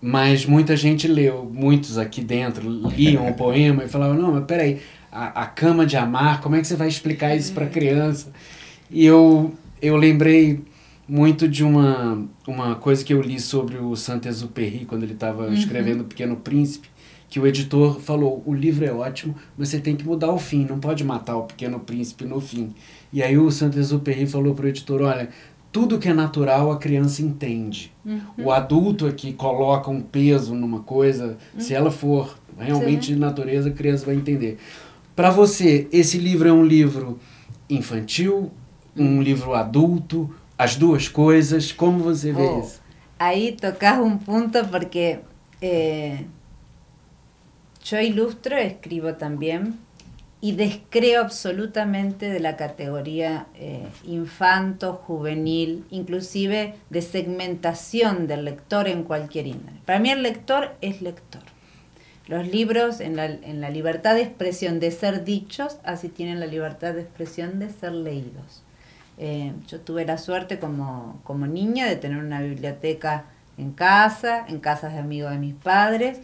Mas 0.00 0.46
muita 0.46 0.76
gente 0.76 1.08
leu, 1.08 1.50
muitos 1.52 1.98
aqui 1.98 2.22
dentro 2.22 2.68
liam 2.68 3.28
o 3.28 3.34
poema 3.34 3.84
e 3.84 3.88
falavam: 3.88 4.16
não, 4.16 4.32
mas 4.32 4.44
peraí, 4.44 4.80
a, 5.16 5.42
a 5.42 5.46
cama 5.46 5.86
de 5.86 5.96
amar, 5.96 6.42
como 6.42 6.56
é 6.56 6.60
que 6.60 6.66
você 6.66 6.76
vai 6.76 6.88
explicar 6.88 7.34
isso 7.34 7.52
para 7.54 7.66
criança? 7.66 8.30
E 8.90 9.04
eu, 9.04 9.54
eu 9.80 9.96
lembrei 9.96 10.62
muito 11.08 11.48
de 11.48 11.64
uma, 11.64 12.22
uma 12.46 12.74
coisa 12.74 13.02
que 13.02 13.14
eu 13.14 13.22
li 13.22 13.40
sobre 13.40 13.78
o 13.78 13.96
Saint-Exupéry 13.96 14.84
quando 14.84 15.04
ele 15.04 15.14
estava 15.14 15.46
uhum. 15.46 15.54
escrevendo 15.54 16.02
O 16.02 16.04
Pequeno 16.04 16.36
Príncipe, 16.36 16.88
que 17.30 17.40
o 17.40 17.46
editor 17.46 17.98
falou: 17.98 18.42
o 18.44 18.52
livro 18.52 18.84
é 18.84 18.92
ótimo, 18.92 19.34
mas 19.56 19.70
você 19.70 19.80
tem 19.80 19.96
que 19.96 20.04
mudar 20.04 20.30
o 20.30 20.38
fim, 20.38 20.66
não 20.68 20.78
pode 20.78 21.02
matar 21.02 21.36
o 21.36 21.44
Pequeno 21.44 21.80
Príncipe 21.80 22.26
no 22.26 22.40
fim. 22.40 22.74
E 23.10 23.22
aí 23.22 23.38
o 23.38 23.50
Saint-Exupéry 23.50 24.26
falou 24.26 24.54
para 24.54 24.66
o 24.66 24.68
editor: 24.68 25.00
olha, 25.00 25.30
tudo 25.72 25.98
que 25.98 26.08
é 26.08 26.14
natural 26.14 26.70
a 26.70 26.76
criança 26.76 27.22
entende. 27.22 27.90
Uhum. 28.04 28.20
O 28.38 28.50
adulto 28.50 29.06
é 29.06 29.12
que 29.12 29.32
coloca 29.32 29.90
um 29.90 30.02
peso 30.02 30.54
numa 30.54 30.80
coisa, 30.80 31.38
uhum. 31.54 31.60
se 31.60 31.72
ela 31.72 31.90
for 31.90 32.36
realmente 32.58 33.06
Sim. 33.06 33.14
de 33.14 33.18
natureza, 33.18 33.68
a 33.68 33.72
criança 33.72 34.06
vai 34.06 34.14
entender. 34.14 34.58
Para 35.16 35.30
você, 35.30 35.88
esse 35.90 36.18
livro 36.18 36.46
é 36.46 36.52
um 36.52 36.62
livro 36.62 37.18
infantil, 37.70 38.52
um 38.94 39.22
livro 39.22 39.54
adulto, 39.54 40.30
as 40.58 40.76
duas 40.76 41.08
coisas? 41.08 41.72
Como 41.72 42.00
você 42.00 42.32
vê 42.32 42.42
oh, 42.42 42.60
isso? 42.60 42.82
Aí 43.18 43.56
tocas 43.58 43.98
um 43.98 44.18
ponto 44.18 44.62
porque 44.68 45.20
eh, 45.62 46.18
eu 47.90 48.02
ilustro, 48.02 48.58
escribo 48.58 49.14
também 49.14 49.72
y 50.42 50.52
descreo 50.52 51.22
absolutamente 51.22 52.28
de 52.28 52.40
la 52.40 52.58
categoría 52.58 53.46
eh, 53.54 53.88
infanto, 54.04 55.00
juvenil, 55.06 55.86
inclusive 55.90 56.74
de 56.90 57.00
segmentación 57.00 58.26
del 58.26 58.44
lector 58.44 58.86
en 58.86 59.02
cualquier 59.02 59.46
índole. 59.46 59.80
Para 59.86 59.98
mí 59.98 60.10
el 60.10 60.22
lector 60.22 60.76
es 60.82 61.00
lector. 61.00 61.42
Los 62.26 62.46
libros 62.48 63.00
en 63.00 63.16
la, 63.16 63.26
en 63.26 63.60
la 63.60 63.70
libertad 63.70 64.14
de 64.14 64.22
expresión 64.22 64.80
de 64.80 64.90
ser 64.90 65.24
dichos, 65.24 65.78
así 65.84 66.08
tienen 66.08 66.40
la 66.40 66.46
libertad 66.46 66.94
de 66.94 67.02
expresión 67.02 67.58
de 67.58 67.70
ser 67.70 67.92
leídos. 67.92 68.62
Eh, 69.18 69.52
yo 69.68 69.80
tuve 69.80 70.04
la 70.04 70.18
suerte 70.18 70.58
como, 70.58 71.20
como 71.24 71.46
niña 71.46 71.86
de 71.86 71.96
tener 71.96 72.18
una 72.18 72.40
biblioteca 72.40 73.24
en 73.56 73.72
casa, 73.72 74.44
en 74.48 74.60
casas 74.60 74.92
de 74.92 74.98
amigos 74.98 75.30
de 75.30 75.38
mis 75.38 75.54
padres, 75.54 76.18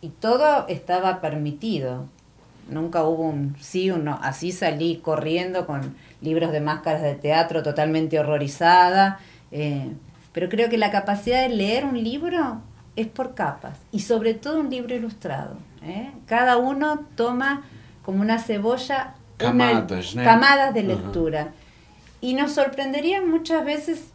y 0.00 0.08
todo 0.08 0.66
estaba 0.68 1.20
permitido 1.20 2.08
nunca 2.68 3.04
hubo 3.04 3.24
un 3.24 3.56
sí, 3.60 3.90
un 3.90 4.04
no. 4.04 4.18
Así 4.22 4.52
salí 4.52 4.96
corriendo 4.96 5.66
con 5.66 5.94
libros 6.20 6.52
de 6.52 6.60
máscaras 6.60 7.02
de 7.02 7.14
teatro 7.14 7.62
totalmente 7.62 8.18
horrorizada. 8.18 9.18
Eh, 9.50 9.92
pero 10.32 10.48
creo 10.48 10.68
que 10.68 10.78
la 10.78 10.90
capacidad 10.90 11.42
de 11.42 11.54
leer 11.54 11.84
un 11.84 12.02
libro 12.02 12.62
es 12.96 13.06
por 13.06 13.34
capas 13.34 13.78
y 13.90 14.00
sobre 14.00 14.34
todo 14.34 14.60
un 14.60 14.70
libro 14.70 14.94
ilustrado. 14.94 15.56
¿eh? 15.82 16.10
Cada 16.26 16.56
uno 16.56 17.06
toma 17.16 17.62
como 18.04 18.20
una 18.20 18.38
cebolla 18.38 19.14
camadas, 19.36 20.14
camadas 20.14 20.74
de 20.74 20.82
lectura. 20.82 21.52
Y 22.20 22.34
nos 22.34 22.52
sorprendería 22.52 23.22
muchas 23.22 23.64
veces 23.64 24.10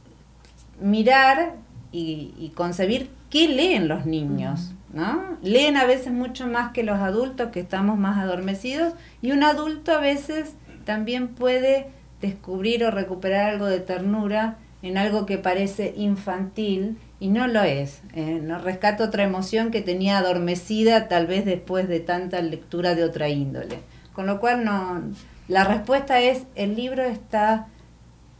mirar 0.79 1.55
y, 1.91 2.34
y 2.38 2.51
concebir 2.55 3.10
qué 3.29 3.48
leen 3.48 3.88
los 3.88 4.05
niños. 4.05 4.74
¿no? 4.93 5.38
Leen 5.41 5.77
a 5.77 5.86
veces 5.86 6.13
mucho 6.13 6.48
más 6.48 6.72
que 6.72 6.84
los 6.84 6.98
adultos 7.00 7.50
que 7.51 7.60
estamos 7.60 7.98
más 7.98 8.17
adormecidos 8.17 8.93
y 9.22 9.31
un 9.31 9.43
adulto 9.43 9.91
a 9.91 10.00
veces 10.00 10.53
también 10.86 11.27
puede 11.27 11.88
descubrir 12.22 12.84
o 12.86 12.91
recuperar 12.91 13.50
algo 13.50 13.65
de 13.65 13.79
ternura 13.79 14.57
en 14.81 14.98
algo 14.98 15.25
que 15.25 15.38
parece 15.38 15.93
infantil 15.98 16.98
y 17.20 17.30
no 17.30 17.48
lo 17.48 17.64
es. 17.64 18.02
¿eh? 18.14 18.40
No 18.42 18.60
rescata 18.60 19.04
otra 19.04 19.24
emoción 19.24 19.72
que 19.72 19.82
tenía 19.82 20.18
adormecida 20.18 21.08
tal 21.08 21.28
vez 21.28 21.46
después 21.46 21.88
de 21.88 22.00
tanta 22.00 22.42
lectura 22.42 22.96
de 22.96 23.04
otra 23.04 23.30
índole. 23.30 23.80
Con 24.14 24.26
lo 24.26 24.40
cual 24.40 24.66
no, 24.66 25.02
la 25.48 25.64
respuesta 25.64 26.20
es 26.20 26.44
el 26.56 26.76
libro 26.76 27.04
está 27.04 27.68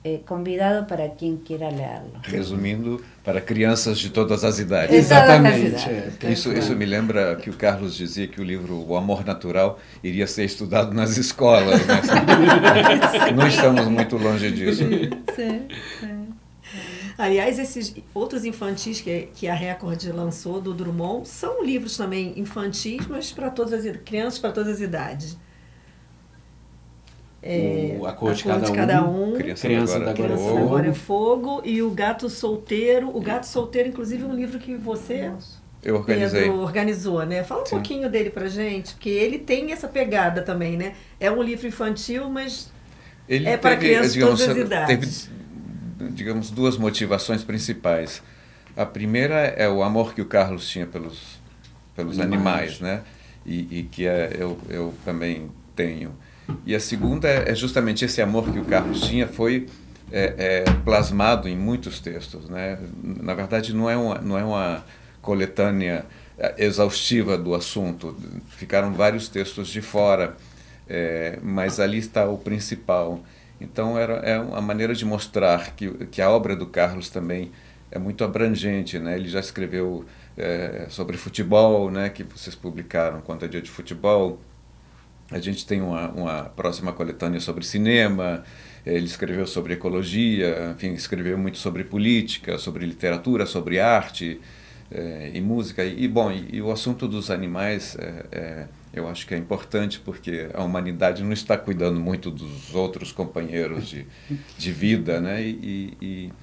eh, 0.04 0.22
convidado 0.26 0.88
para 0.88 1.16
quem 1.16 1.38
queira 1.38 1.70
lê-lo. 1.70 2.22
Resumindo, 2.24 3.02
para 3.24 3.42
crianças 3.42 3.98
de 3.98 4.10
todas 4.10 4.44
as 4.44 4.60
idades. 4.60 4.96
Exatamente. 4.96 5.76
É, 6.24 6.32
isso, 6.32 6.54
isso 6.54 6.76
me 6.76 6.86
lembra 6.86 7.36
que 7.36 7.50
o 7.50 7.54
Carlos 7.54 7.96
dizia 7.96 8.28
que 8.28 8.40
o 8.40 8.44
livro 8.44 8.86
O 8.88 8.96
Amor 8.96 9.26
Natural 9.26 9.78
iria 10.04 10.26
ser 10.28 10.46
estudado 10.46 10.94
nas 10.94 11.18
escolas. 11.18 11.86
Né? 11.86 12.02
Não 13.36 13.48
estamos 13.48 13.88
muito 13.88 14.18
longe 14.18 14.52
disso. 14.52 14.84
Sim, 15.36 15.68
sim. 16.00 16.28
Aliás, 17.18 17.58
esses 17.58 17.96
outros 18.14 18.46
infantis 18.46 19.02
que, 19.02 19.30
que 19.34 19.48
a 19.48 19.54
Record 19.56 20.04
lançou 20.14 20.62
do 20.62 20.72
Drummond 20.74 21.28
são 21.28 21.64
livros 21.64 21.98
também 21.98 22.34
infantis, 22.38 23.08
mas 23.08 23.32
para 23.32 23.50
todas 23.50 23.74
as 23.74 23.98
crianças 23.98 24.38
para 24.38 24.52
todas 24.52 24.76
as 24.76 24.82
idades. 24.82 25.38
É, 27.42 27.98
o, 28.00 28.06
a 28.06 28.14
cor, 28.14 28.32
a 28.32 28.34
de, 28.34 28.44
cor 28.44 28.54
cada 28.54 28.66
de, 28.66 28.72
cada 28.74 29.04
um, 29.04 29.34
um 29.34 29.36
criança, 29.36 29.68
criança 29.68 30.00
da 30.00 30.12
agora, 30.12 30.36
criança 30.36 30.60
agora 30.60 30.88
é 30.88 30.94
fogo 30.94 31.62
e 31.64 31.82
o 31.82 31.90
gato 31.90 32.30
solteiro. 32.30 33.16
O 33.16 33.22
gato 33.22 33.46
solteiro 33.46 33.90
inclusive 33.90 34.24
um 34.24 34.36
livro 34.36 34.60
que 34.60 34.76
você 34.76 35.32
eu 35.84 35.96
organizei. 35.96 36.42
Pedro, 36.44 36.60
organizou 36.60 37.26
né? 37.26 37.44
Fala 37.44 37.62
um 37.62 37.66
Sim. 37.66 37.76
pouquinho 37.76 38.10
dele 38.10 38.30
pra 38.30 38.48
gente 38.48 38.94
porque 38.94 39.10
ele 39.10 39.40
tem 39.40 39.72
essa 39.72 39.88
pegada 39.88 40.42
também 40.42 40.78
né? 40.78 40.94
É 41.20 41.32
um 41.32 41.42
livro 41.42 41.68
infantil 41.68 42.30
mas 42.30 42.72
ele 43.30 43.48
é 43.48 43.58
para 43.58 43.76
crianças 43.76 44.14
de 44.14 44.20
todas 44.20 44.42
as 44.42 44.58
idades. 44.58 44.88
teve, 44.88 45.38
digamos 46.12 46.50
duas 46.52 46.78
motivações 46.78 47.44
principais 47.44 48.22
a 48.76 48.86
primeira 48.86 49.36
é 49.36 49.68
o 49.68 49.84
amor 49.84 50.14
que 50.14 50.22
o 50.22 50.26
Carlos 50.26 50.68
tinha 50.70 50.86
pelos 50.86 51.40
pelos 51.96 52.20
animais, 52.20 52.76
animais 52.76 52.80
né 52.80 53.02
e, 53.46 53.80
e 53.80 53.84
que 53.84 54.06
é, 54.06 54.36
eu, 54.38 54.58
eu 54.70 54.94
também 55.04 55.50
tenho 55.76 56.14
e 56.66 56.76
a 56.76 56.80
segunda 56.80 57.28
é, 57.28 57.52
é 57.52 57.56
justamente 57.56 58.06
esse 58.06 58.22
amor 58.22 58.52
que 58.52 58.60
o 58.60 58.66
Carlos 58.66 59.02
tinha 59.02 59.28
foi 59.28 59.68
é, 60.12 60.64
é, 60.68 60.74
plasmado 60.84 61.48
em 61.48 61.56
muitos 61.56 62.00
textos. 62.00 62.50
Né? 62.50 62.80
Na 63.02 63.34
verdade, 63.34 63.74
não 63.74 63.90
é 63.90 63.98
uma, 63.98 64.20
não 64.20 64.38
é 64.38 64.44
uma 64.44 64.86
coletânea 65.22 66.06
é, 66.38 66.56
exaustiva 66.58 67.38
do 67.38 67.54
assunto, 67.54 68.16
ficaram 68.50 68.94
vários 68.94 69.28
textos 69.28 69.68
de 69.68 69.82
fora, 69.82 70.38
é, 70.88 71.40
mas 71.44 71.80
ali 71.80 71.98
está 71.98 72.26
o 72.26 72.38
principal. 72.38 73.22
Então, 73.60 73.98
era, 73.98 74.14
é 74.16 74.40
uma 74.40 74.62
maneira 74.62 74.94
de 74.94 75.06
mostrar 75.06 75.76
que, 75.76 75.90
que 76.08 76.22
a 76.22 76.30
obra 76.30 76.56
do 76.56 76.68
Carlos 76.68 77.10
também 77.10 77.52
é 77.92 77.98
muito 77.98 78.24
abrangente. 78.24 79.00
Né? 79.00 79.16
Ele 79.16 79.28
já 79.28 79.40
escreveu 79.40 80.06
é, 80.38 80.86
sobre 80.90 81.18
futebol, 81.18 81.90
né, 81.90 82.10
que 82.10 82.24
vocês 82.24 82.56
publicaram, 82.56 83.22
Quanto 83.22 83.46
é 83.46 83.48
Dia 83.48 83.62
de 83.62 83.70
Futebol, 83.70 84.40
a 85.30 85.40
gente 85.40 85.66
tem 85.66 85.82
uma, 85.82 86.10
uma 86.10 86.44
próxima 86.44 86.94
coletânea 86.94 87.40
sobre 87.40 87.66
cinema, 87.66 88.44
ele 88.86 89.06
escreveu 89.06 89.46
sobre 89.46 89.74
ecologia, 89.74 90.74
enfim, 90.74 90.94
escreveu 90.94 91.38
muito 91.38 91.58
sobre 91.58 91.84
política, 91.84 92.58
sobre 92.58 92.86
literatura, 92.86 93.46
sobre 93.46 93.80
arte 93.80 94.40
é, 94.90 95.32
e 95.34 95.42
música. 95.42 95.84
E, 95.84 96.08
bom, 96.08 96.32
e, 96.32 96.56
e, 96.56 96.62
o 96.62 96.72
assunto 96.72 97.08
dos 97.08 97.30
animais, 97.30 97.98
é, 98.00 98.26
é, 98.32 98.68
eu 98.94 99.08
acho 99.08 99.28
que 99.28 99.34
é 99.34 99.38
importante 99.38 100.00
porque 100.00 100.50
a 100.54 100.64
humanidade 100.64 101.24
não 101.24 101.34
está 101.34 101.58
cuidando 101.58 102.00
muito 102.00 102.32
dos 102.32 102.74
outros 102.74 103.12
companheiros 103.12 103.88
de, 103.88 104.06
de 104.58 104.72
vida, 104.72 105.20
né? 105.20 105.42
E, 105.42 105.98
e, 106.02 106.34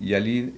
e 0.00 0.14
ali... 0.14 0.54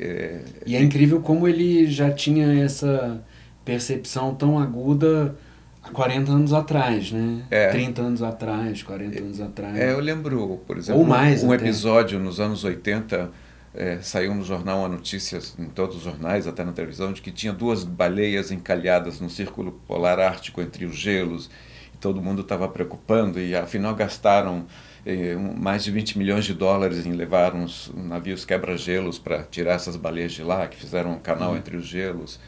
e 0.67 0.77
é 0.77 0.81
incrível 0.81 1.21
como 1.21 1.47
ele 1.47 1.87
já 1.87 2.11
tinha 2.11 2.65
essa 2.65 3.23
percepção 3.65 4.35
tão 4.35 4.59
aguda 4.59 5.37
Há 5.83 5.91
40 5.91 6.31
anos 6.31 6.53
atrás, 6.53 7.11
né? 7.11 7.43
É. 7.51 7.69
30 7.71 8.03
anos 8.03 8.23
atrás, 8.23 8.83
40 8.83 9.19
anos 9.19 9.41
atrás. 9.41 9.77
É, 9.77 9.93
eu 9.93 9.99
lembro, 9.99 10.61
por 10.65 10.79
exemplo, 10.79 11.01
Ou 11.01 11.07
mais 11.07 11.43
um 11.43 11.51
até. 11.51 11.65
episódio 11.65 12.21
nos 12.21 12.39
anos 12.39 12.63
80, 12.63 13.31
é, 13.75 14.01
saiu 14.01 14.35
no 14.35 14.45
jornal 14.45 14.81
uma 14.81 14.89
notícia, 14.89 15.39
em 15.59 15.67
todos 15.69 15.97
os 15.97 16.03
jornais, 16.03 16.47
até 16.47 16.65
na 16.65 16.73
televisão, 16.73 17.13
de 17.13 17.23
que 17.23 17.31
tinha 17.31 17.53
duas 17.53 17.85
baleias 17.85 18.51
encalhadas 18.51 19.21
no 19.21 19.31
círculo 19.31 19.73
polar 19.87 20.19
ártico 20.21 20.61
entre 20.61 20.85
os 20.85 20.97
gelos. 20.97 21.51
E 21.95 21.97
todo 21.99 22.21
mundo 22.23 22.43
estava 22.43 22.69
preocupando 22.69 23.41
e, 23.41 23.55
afinal, 23.57 23.95
gastaram 23.95 24.67
eh, 25.05 25.35
um- 25.37 25.55
mais 25.57 25.83
de 25.85 25.91
20 25.91 26.17
milhões 26.19 26.45
de 26.45 26.55
dólares 26.55 27.05
em 27.07 27.13
levar 27.13 27.55
uns 27.55 27.91
navios 27.95 28.45
quebra-gelos 28.45 29.19
para 29.19 29.43
tirar 29.45 29.73
essas 29.75 29.97
baleias 29.97 30.33
de 30.33 30.43
lá, 30.45 30.69
que 30.69 30.77
fizeram 30.77 31.13
um 31.15 31.19
canal 31.19 31.57
entre 31.57 31.77
os 31.77 31.87
gelos. 31.87 32.39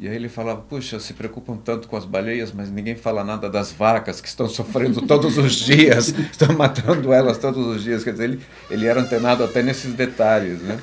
E 0.00 0.08
aí 0.08 0.16
ele 0.16 0.30
falava, 0.30 0.62
puxa, 0.62 0.98
se 0.98 1.12
preocupam 1.12 1.58
tanto 1.58 1.86
com 1.86 1.94
as 1.94 2.06
baleias, 2.06 2.52
mas 2.52 2.70
ninguém 2.70 2.96
fala 2.96 3.22
nada 3.22 3.50
das 3.50 3.70
vacas 3.70 4.18
que 4.18 4.28
estão 4.28 4.48
sofrendo 4.48 5.02
todos 5.02 5.36
os 5.36 5.52
dias, 5.52 6.08
estão 6.32 6.56
matando 6.56 7.12
elas 7.12 7.36
todos 7.36 7.66
os 7.66 7.82
dias. 7.82 8.02
Quer 8.02 8.12
dizer, 8.12 8.24
ele, 8.24 8.40
ele 8.70 8.86
era 8.86 8.98
antenado 9.02 9.44
até 9.44 9.62
nesses 9.62 9.92
detalhes, 9.92 10.62
né? 10.62 10.80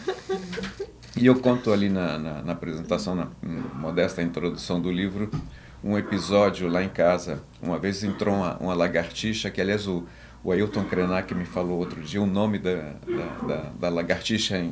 E 1.15 1.25
eu 1.25 1.35
conto 1.39 1.73
ali 1.73 1.89
na, 1.89 2.19
na, 2.19 2.41
na 2.43 2.51
apresentação, 2.53 3.15
na 3.15 3.27
modesta 3.73 4.21
introdução 4.21 4.79
do 4.79 4.91
livro, 4.91 5.31
um 5.83 5.97
episódio 5.97 6.67
lá 6.67 6.83
em 6.83 6.89
casa. 6.89 7.41
Uma 7.59 7.79
vez 7.79 8.03
entrou 8.03 8.35
uma, 8.35 8.55
uma 8.57 8.75
lagartixa, 8.75 9.49
que 9.49 9.59
aliás 9.59 9.87
o, 9.87 10.05
o 10.43 10.51
Ailton 10.51 10.83
Krenak 10.83 11.33
me 11.33 11.45
falou 11.45 11.79
outro 11.79 12.01
dia 12.01 12.21
o 12.21 12.27
nome 12.27 12.59
da, 12.59 12.75
da, 13.07 13.47
da, 13.47 13.61
da 13.79 13.89
lagartixa 13.89 14.59
em- 14.59 14.71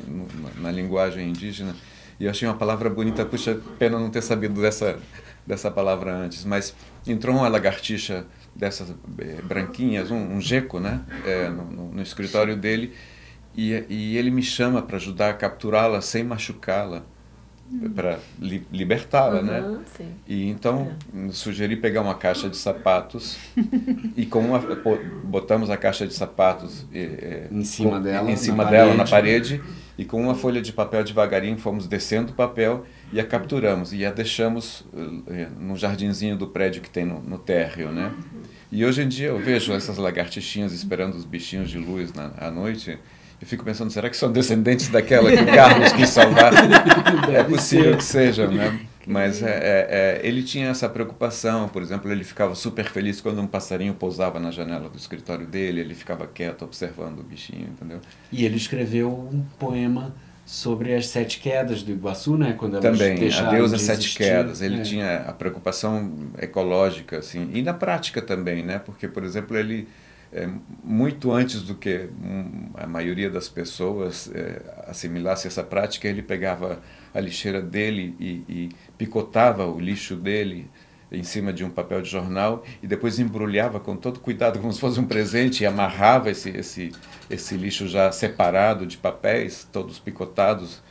na, 0.56 0.68
na 0.68 0.70
linguagem 0.70 1.28
indígena. 1.28 1.74
E 2.18 2.24
eu 2.24 2.30
achei 2.30 2.48
uma 2.48 2.56
palavra 2.56 2.88
bonita, 2.88 3.24
puxa, 3.26 3.58
pena 3.78 3.98
não 3.98 4.08
ter 4.10 4.22
sabido 4.22 4.60
dessa, 4.60 4.98
dessa 5.46 5.70
palavra 5.70 6.14
antes. 6.14 6.44
Mas 6.44 6.74
entrou 7.06 7.36
uma 7.36 7.48
lagartixa 7.48 8.26
dessas 8.54 8.90
eh, 9.18 9.42
branquinhas, 9.42 10.10
um, 10.10 10.16
um 10.36 10.40
geco, 10.40 10.80
né, 10.80 11.00
no, 11.50 11.64
no- 11.64 11.92
no 11.92 12.02
escritório 12.02 12.56
dele, 12.56 12.94
e, 13.54 13.84
e 13.88 14.16
ele 14.16 14.30
me 14.30 14.42
chama 14.42 14.80
para 14.82 14.96
ajudar 14.96 15.30
a 15.30 15.34
capturá-la 15.34 16.00
sem 16.00 16.24
machucá-la, 16.24 17.04
para 17.94 18.18
li, 18.40 18.66
libertá-la, 18.72 19.42
né? 19.42 19.58
Aham, 19.58 19.80
sim. 19.96 20.08
E 20.26 20.48
então 20.48 20.92
sugeri 21.30 21.76
pegar 21.76 22.02
uma 22.02 22.14
caixa 22.14 22.48
de 22.48 22.56
sapatos 22.56 23.36
e 24.16 24.24
com 24.26 24.40
uma, 24.40 24.58
botamos 25.24 25.68
a 25.70 25.76
caixa 25.76 26.06
de 26.06 26.14
sapatos 26.14 26.86
eh, 26.92 27.48
Em 27.50 27.64
cima 27.64 27.90
com- 27.92 28.02
dela, 28.02 28.30
em 28.30 28.36
cima 28.36 28.64
na 28.64 28.70
dela 28.70 28.94
na 28.94 29.04
parede. 29.04 29.58
parede 29.58 29.86
e 29.98 30.04
com 30.04 30.20
uma 30.22 30.34
folha 30.34 30.60
de 30.60 30.72
papel 30.72 31.02
devagarinho 31.02 31.56
fomos 31.58 31.86
descendo 31.86 32.32
o 32.32 32.34
papel 32.34 32.84
e 33.12 33.18
a 33.18 33.24
capturamos 33.24 33.92
e 33.92 34.04
a 34.04 34.10
deixamos 34.12 34.84
eh, 35.28 35.48
no 35.58 35.76
jardinzinho 35.76 36.36
do 36.36 36.46
prédio 36.46 36.82
que 36.82 36.90
tem 36.90 37.04
no, 37.04 37.20
no 37.20 37.38
térreo, 37.38 37.90
né? 37.90 38.12
E 38.70 38.84
hoje 38.84 39.02
em 39.02 39.08
dia 39.08 39.28
eu 39.28 39.38
vejo 39.38 39.72
essas 39.72 39.96
lagartixinhas 39.96 40.72
esperando 40.72 41.14
os 41.14 41.24
bichinhos 41.24 41.70
de 41.70 41.78
luz 41.78 42.12
na, 42.12 42.30
à 42.38 42.50
noite. 42.50 42.98
Eu 43.40 43.46
fico 43.46 43.64
pensando, 43.64 43.90
será 43.90 44.08
que 44.08 44.16
são 44.16 44.32
descendentes 44.32 44.88
daquela 44.88 45.30
que 45.30 45.42
o 45.42 45.46
Carlos 45.46 45.92
quis 45.92 46.08
salvar? 46.08 46.52
é 47.32 47.44
possível 47.44 47.96
que 47.96 48.04
sejam, 48.04 48.50
né? 48.50 48.80
Mas 49.06 49.40
é, 49.40 49.50
é, 49.50 50.20
é, 50.24 50.26
ele 50.26 50.42
tinha 50.42 50.68
essa 50.68 50.88
preocupação, 50.88 51.68
por 51.68 51.80
exemplo, 51.80 52.10
ele 52.10 52.24
ficava 52.24 52.54
super 52.56 52.86
feliz 52.86 53.20
quando 53.20 53.40
um 53.40 53.46
passarinho 53.46 53.94
pousava 53.94 54.40
na 54.40 54.50
janela 54.50 54.88
do 54.88 54.98
escritório 54.98 55.46
dele, 55.46 55.80
ele 55.80 55.94
ficava 55.94 56.26
quieto 56.26 56.62
observando 56.62 57.20
o 57.20 57.22
bichinho, 57.22 57.68
entendeu? 57.68 58.00
E 58.32 58.44
ele 58.44 58.56
escreveu 58.56 59.10
um 59.10 59.44
poema 59.60 60.12
sobre 60.44 60.94
as 60.94 61.06
sete 61.08 61.38
quedas 61.38 61.82
do 61.82 61.92
Iguaçu, 61.92 62.36
né? 62.36 62.54
Quando 62.58 62.80
Também, 62.80 63.12
a 63.12 63.18
deixaram 63.18 63.50
deusa 63.50 63.76
de 63.76 63.82
sete 63.82 63.98
existir. 63.98 64.18
quedas. 64.18 64.60
Ele 64.60 64.80
É. 64.80 64.82
tinha 64.82 65.16
a 65.18 65.32
preocupação 65.32 66.12
ecológica, 66.40 67.18
assim, 67.18 67.50
e 67.52 67.62
na 67.62 67.74
prática 67.74 68.20
também, 68.22 68.64
né? 68.64 68.78
Porque, 68.78 69.06
por 69.06 69.22
exemplo, 69.24 69.56
ele 69.56 69.86
é, 70.32 70.48
muito 70.82 71.32
antes 71.32 71.62
do 71.62 71.74
que 71.74 72.08
hum, 72.22 72.70
a 72.74 72.86
maioria 72.86 73.30
das 73.30 73.48
pessoas 73.48 74.30
é, 74.34 74.60
assimilasse 74.86 75.46
essa 75.46 75.62
prática, 75.62 76.08
ele 76.08 76.22
pegava 76.22 76.80
a 77.14 77.20
lixeira 77.20 77.62
dele 77.62 78.14
e, 78.18 78.44
e 78.48 78.68
picotava 78.98 79.66
o 79.66 79.78
lixo 79.78 80.16
dele 80.16 80.68
em 81.10 81.22
cima 81.22 81.52
de 81.52 81.64
um 81.64 81.70
papel 81.70 82.02
de 82.02 82.08
jornal 82.08 82.64
e 82.82 82.86
depois 82.86 83.18
embrulhava 83.18 83.78
com 83.78 83.96
todo 83.96 84.18
cuidado 84.18 84.58
como 84.58 84.72
se 84.72 84.80
fosse 84.80 84.98
um 84.98 85.06
presente 85.06 85.62
e 85.62 85.66
amarrava 85.66 86.30
esse 86.30 86.50
esse 86.50 86.92
esse 87.30 87.56
lixo 87.56 87.86
já 87.86 88.10
separado 88.10 88.84
de 88.84 88.96
papéis 88.96 89.66
todos 89.72 89.98
picotados 90.00 90.82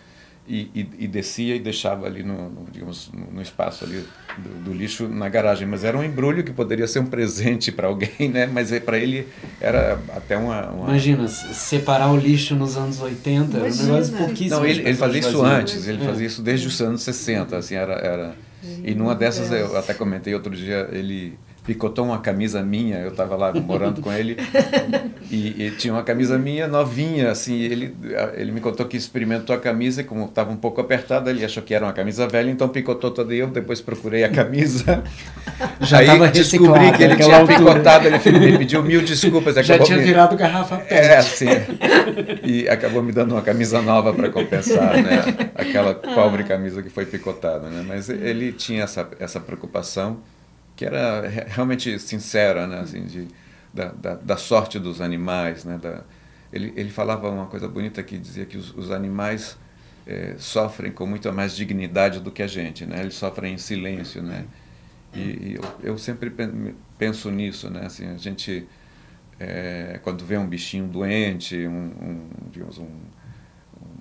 e, 0.47 0.69
e, 0.75 0.89
e 0.99 1.07
descia 1.07 1.55
e 1.55 1.59
deixava 1.59 2.05
ali 2.05 2.21
no, 2.23 2.49
no, 2.49 2.67
digamos 2.71 3.09
no, 3.31 3.41
espaço 3.41 3.83
ali 3.83 4.05
do, 4.37 4.49
do 4.65 4.73
lixo 4.73 5.07
na 5.07 5.27
garagem 5.27 5.67
mas 5.67 5.83
era 5.83 5.97
um 5.97 6.03
embrulho 6.03 6.43
que 6.43 6.51
poderia 6.51 6.87
ser 6.87 6.99
um 6.99 7.05
presente 7.05 7.71
para 7.71 7.87
alguém 7.87 8.09
né 8.31 8.45
mas 8.45 8.71
para 8.79 8.97
ele 8.97 9.27
era 9.59 9.99
até 10.15 10.37
uma, 10.37 10.69
uma... 10.69 10.89
Imagina, 10.89 11.27
se- 11.27 11.53
separar 11.53 12.11
o 12.11 12.17
lixo 12.17 12.55
nos 12.55 12.77
anos 12.77 13.01
80 13.01 13.57
era 13.57 13.63
um 13.63 13.67
Imagina. 13.67 13.91
negócio 13.93 14.17
pouquíssimo. 14.17 14.49
Não, 14.59 14.65
ele, 14.65 14.81
ele 14.81 14.93
fazia 14.95 15.19
isso 15.19 15.41
antes, 15.43 15.87
ele 15.87 16.03
É. 16.03 16.05
fazia 16.05 16.27
isso 16.27 16.41
desde 16.41 16.67
os 16.67 16.81
anos 16.81 17.01
60, 17.01 17.57
assim, 17.57 17.75
era, 17.75 17.93
era... 17.93 18.35
E 18.83 18.93
numa 18.95 19.13
dessas, 19.15 19.51
eu 19.51 19.77
até 19.77 19.93
comentei 19.93 20.33
outro 20.33 20.55
dia, 20.55 20.89
ele 20.91 21.37
picotou 21.65 22.05
uma 22.05 22.19
camisa 22.19 22.61
minha, 22.61 22.99
eu 22.99 23.09
estava 23.09 23.35
lá 23.35 23.51
morando 23.53 24.01
com 24.01 24.11
ele, 24.13 24.37
e, 25.31 25.65
e 25.65 25.71
tinha 25.71 25.93
uma 25.93 26.03
camisa 26.03 26.37
minha 26.37 26.67
novinha, 26.67 27.31
assim, 27.31 27.59
ele, 27.61 27.95
ele 28.35 28.51
me 28.51 28.61
contou 28.61 28.85
que 28.85 28.95
experimentou 28.95 29.55
a 29.55 29.59
camisa, 29.59 30.01
e 30.01 30.03
como 30.03 30.25
estava 30.25 30.51
um 30.51 30.55
pouco 30.55 30.79
apertada, 30.79 31.29
ele 31.31 31.43
achou 31.43 31.63
que 31.63 31.73
era 31.73 31.85
uma 31.85 31.93
camisa 31.93 32.27
velha, 32.27 32.49
então 32.51 32.69
picotou 32.69 33.09
toda 33.11 33.33
eu 33.33 33.47
depois 33.47 33.81
procurei 33.81 34.23
a 34.23 34.29
camisa, 34.29 35.03
Já 35.81 35.99
aí 35.99 36.29
descobri 36.31 36.91
que 36.91 37.03
ele 37.03 37.15
tinha 37.15 37.37
altura. 37.37 37.57
picotado, 37.57 38.07
ele 38.07 38.39
me 38.39 38.57
pediu 38.59 38.83
mil 38.83 39.01
desculpas, 39.01 39.55
Já 39.65 39.79
tinha 39.79 39.97
me- 39.97 40.03
virado 40.03 40.35
garrafa 40.35 40.77
pet. 40.77 40.93
é, 40.93 41.21
sim. 41.21 41.47
E 42.43 42.67
acabou 42.69 43.01
me 43.01 43.11
dando 43.11 43.31
uma 43.33 43.41
camisa 43.41 43.81
nova 43.81 44.13
para 44.13 44.29
compensar, 44.29 45.01
né? 45.01 45.49
Aquela 45.55 45.93
pobre 45.95 46.43
camisa 46.43 46.81
que 46.83 46.89
foi 46.89 47.05
picotada, 47.05 47.67
né? 47.69 47.83
Mas 47.87 48.09
ele 48.09 48.51
tinha 48.51 48.83
essa, 48.83 49.07
essa 49.19 49.39
preocupação 49.39 50.17
que 50.75 50.85
era 50.85 51.27
re- 51.27 51.45
realmente 51.47 51.97
sincera, 51.99 52.67
né? 52.67 52.79
Assim, 52.79 53.05
de, 53.05 53.27
da, 53.73 53.91
da, 53.91 54.15
da 54.15 54.37
sorte 54.37 54.79
dos 54.79 55.01
animais, 55.01 55.65
né? 55.65 55.77
Da, 55.77 56.03
ele, 56.51 56.73
ele 56.75 56.89
falava 56.89 57.29
uma 57.29 57.47
coisa 57.47 57.67
bonita 57.67 58.01
que 58.03 58.17
dizia 58.17 58.45
que 58.45 58.57
os, 58.57 58.73
os 58.75 58.91
animais 58.91 59.57
eh, 60.07 60.35
sofrem 60.37 60.91
com 60.91 61.05
muito 61.05 61.31
mais 61.33 61.55
dignidade 61.55 62.19
do 62.19 62.31
que 62.31 62.43
a 62.43 62.47
gente, 62.47 62.85
né? 62.85 63.01
Eles 63.01 63.15
sofrem 63.15 63.53
em 63.55 63.57
silêncio, 63.57 64.21
né? 64.23 64.45
E, 65.13 65.19
e 65.19 65.55
eu, 65.55 65.93
eu 65.93 65.97
sempre 65.97 66.29
pen- 66.29 66.75
penso 66.97 67.31
nisso, 67.31 67.69
né? 67.69 67.85
Assim, 67.85 68.07
a 68.07 68.17
gente 68.17 68.67
é, 69.39 69.99
quando 70.03 70.25
vê 70.25 70.37
um 70.37 70.47
bichinho 70.47 70.87
doente, 70.87 71.55
um, 71.67 71.71
um, 71.87 72.29
digamos, 72.51 72.77
um, 72.79 72.89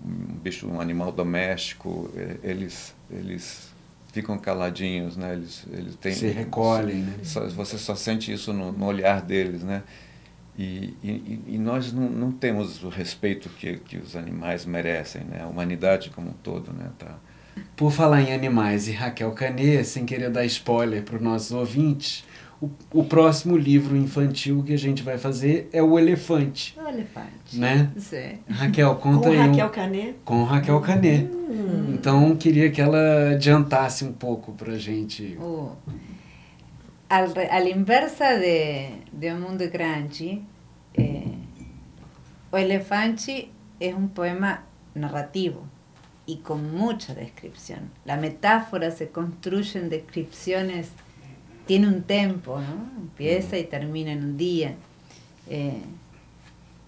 um 0.05 0.39
bicho, 0.39 0.69
um 0.69 0.81
animal 0.81 1.13
doméstico, 1.13 2.11
é, 2.17 2.39
eles, 2.43 2.95
eles 3.11 3.74
ficam 4.14 4.38
caladinhos, 4.38 5.16
né? 5.16 5.35
Eles, 5.35 5.66
eles 5.70 5.96
têm, 5.96 6.14
Se 6.14 6.29
recolhem, 6.29 7.03
né? 7.03 7.14
só- 7.24 7.46
você 7.48 7.77
só 7.77 7.94
sente 7.94 8.33
isso 8.33 8.53
no, 8.53 8.72
no 8.72 8.87
olhar 8.87 9.20
deles, 9.20 9.62
né? 9.62 9.83
E, 10.57 10.94
e, 11.03 11.40
e 11.48 11.59
nós 11.59 11.92
não, 11.92 12.09
não 12.09 12.31
temos 12.33 12.83
o 12.85 12.88
respeito 12.88 13.48
que, 13.48 13.77
que 13.79 13.96
os 13.98 14.14
animais 14.14 14.64
merecem, 14.64 15.22
né? 15.24 15.42
A 15.42 15.48
humanidade 15.48 16.11
como 16.11 16.31
um 16.31 16.35
todo, 16.35 16.72
né? 16.72 16.90
Tá, 16.98 17.18
Por 17.77 17.90
falar 17.90 18.22
em 18.22 18.33
animais 18.33 18.87
e 18.87 18.92
Raquel 18.92 19.33
Canet, 19.33 19.85
sem 19.85 20.07
querer 20.07 20.31
dar 20.31 20.44
spoiler 20.44 21.03
para 21.03 21.16
os 21.16 21.22
nossos 21.22 21.50
ouvintes, 21.53 22.24
o, 22.92 23.00
o 23.00 23.05
próximo 23.05 23.57
livro 23.57 23.96
infantil 23.96 24.62
que 24.62 24.72
a 24.72 24.79
gente 24.79 25.03
vai 25.03 25.18
fazer 25.18 25.68
é 25.72 25.83
O 25.83 25.98
Elefante, 25.98 26.74
O 26.79 26.88
elefante. 26.88 27.59
né? 27.59 27.90
Sí. 27.96 28.38
Raquel, 28.48 28.94
conta 28.96 29.29
Com 29.29 29.33
aí. 29.35 29.38
um- 29.38 29.46
Raquel 29.50 29.70
Canet. 29.70 30.14
com 30.24 30.44
Raquel 30.44 30.81
Canet. 30.81 31.31
Então, 31.88 32.37
queria 32.37 32.70
que 32.70 32.81
ela 32.81 33.31
adiantasse 33.33 34.05
um 34.05 34.12
pouco 34.12 34.53
pra 34.53 34.77
gente. 34.77 35.37
Uh, 35.40 35.70
al, 37.09 37.33
re- 37.33 37.48
a 37.50 37.59
la 37.61 37.68
inversa 37.70 38.37
de, 38.38 38.88
de 39.12 39.33
Un 39.33 39.40
Mundo 39.40 39.64
Crunchy, 39.70 40.42
eh, 40.94 41.29
O 42.50 42.57
Elefante 42.57 43.50
es 43.81 43.94
un 43.94 44.09
poema 44.09 44.64
narrativo 44.94 45.62
y 46.27 46.37
con 46.38 46.74
mucha 46.77 47.14
descripción. 47.14 47.90
La 48.05 48.16
metáfora 48.16 48.90
se 48.90 49.09
construye 49.09 49.79
en 49.81 49.88
descripciones, 49.90 50.88
tiene 51.66 51.88
un 51.88 52.03
tempo, 52.03 52.61
¿no? 52.61 53.00
Empieza 53.00 53.59
y 53.59 53.64
termina 53.64 54.12
en 54.12 54.24
un 54.24 54.37
día. 54.37 54.74
Eh, 55.48 55.83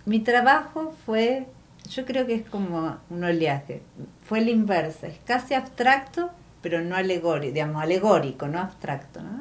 mi 0.05 0.21
trabajo 0.21 0.95
fue, 1.05 1.47
yo 1.91 2.05
creo 2.05 2.27
que 2.27 2.35
es 2.35 2.49
como 2.49 2.97
un 3.11 3.25
oleaje, 3.25 3.83
fue 4.25 4.41
la 4.41 4.51
inversa, 4.51 5.09
es 5.09 5.19
casi 5.27 5.55
abstracto, 5.55 6.31
pero 6.63 6.81
no 6.83 6.97
alegórico, 6.97 7.53
digamos, 7.55 7.83
alegórico, 7.83 8.49
no 8.49 8.59
abstracto, 8.61 9.23
¿no? 9.23 9.37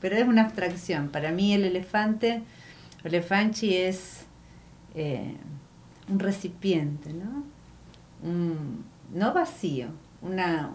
Pero 0.00 0.16
es 0.16 0.26
una 0.26 0.42
abstracción. 0.42 1.08
Para 1.08 1.32
mí 1.32 1.54
el 1.54 1.64
elefante, 1.64 2.42
elefanchi 3.04 3.74
es 3.76 4.24
eh, 4.94 5.34
un 6.08 6.18
recipiente, 6.18 7.12
¿no? 7.12 7.44
Un- 8.22 8.84
no 9.12 9.32
vacío, 9.32 9.88
una, 10.22 10.70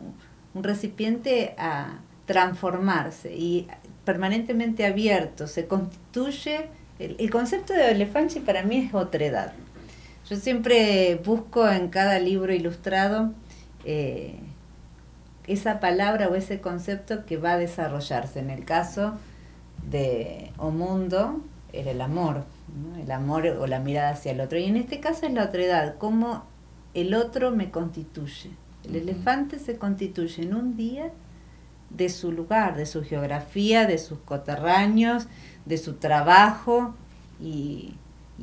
un 0.53 0.63
recipiente 0.63 1.55
a 1.57 1.99
transformarse 2.29 3.35
y 3.35 3.67
permanentemente 4.05 4.85
abierto, 4.85 5.47
se 5.47 5.65
constituye, 5.65 6.67
el, 6.99 7.31
concepto 7.31 7.73
de 7.73 7.89
elefante 7.89 8.39
para 8.39 8.61
mí 8.61 8.85
es 8.85 8.93
otredad. 8.93 9.53
Yo 10.29 10.35
siempre 10.35 11.19
busco 11.25 11.67
en 11.67 11.89
cada 11.89 12.19
libro 12.19 12.53
ilustrado 12.53 13.33
eh, 13.83 14.35
esa 15.47 15.79
palabra 15.79 16.27
o 16.27 16.35
ese 16.35 16.61
concepto 16.61 17.25
que 17.25 17.37
va 17.37 17.53
a 17.53 17.57
desarrollarse. 17.57 18.41
En 18.41 18.51
el 18.51 18.63
caso 18.63 19.15
de 19.89 20.51
O 20.57 20.69
Mundo, 20.69 21.41
era 21.73 21.89
el 21.89 22.01
amor, 22.01 22.43
el 23.01 23.09
amor 23.09 23.47
o 23.47 23.65
la 23.65 23.79
mirada 23.79 24.11
hacia 24.11 24.33
el 24.33 24.41
otro. 24.41 24.59
Y 24.59 24.65
en 24.65 24.77
este 24.77 24.99
caso 24.99 25.25
es 25.25 25.33
la 25.33 25.45
otredad, 25.45 25.95
cómo 25.97 26.43
el 26.93 27.15
otro 27.15 27.49
me 27.49 27.71
constituye. 27.71 28.51
El 28.83 28.97
elefante 28.97 29.57
se 29.57 29.77
constituye 29.77 30.43
en 30.43 30.53
un 30.53 30.77
día 30.77 31.11
de 31.89 32.09
su 32.09 32.31
lugar, 32.31 32.75
de 32.75 32.85
su 32.85 33.03
geografía, 33.03 33.85
de 33.85 33.97
sus 33.97 34.19
coterráneos, 34.19 35.27
de 35.65 35.77
su 35.77 35.93
trabajo 35.93 36.93
y, 37.41 37.93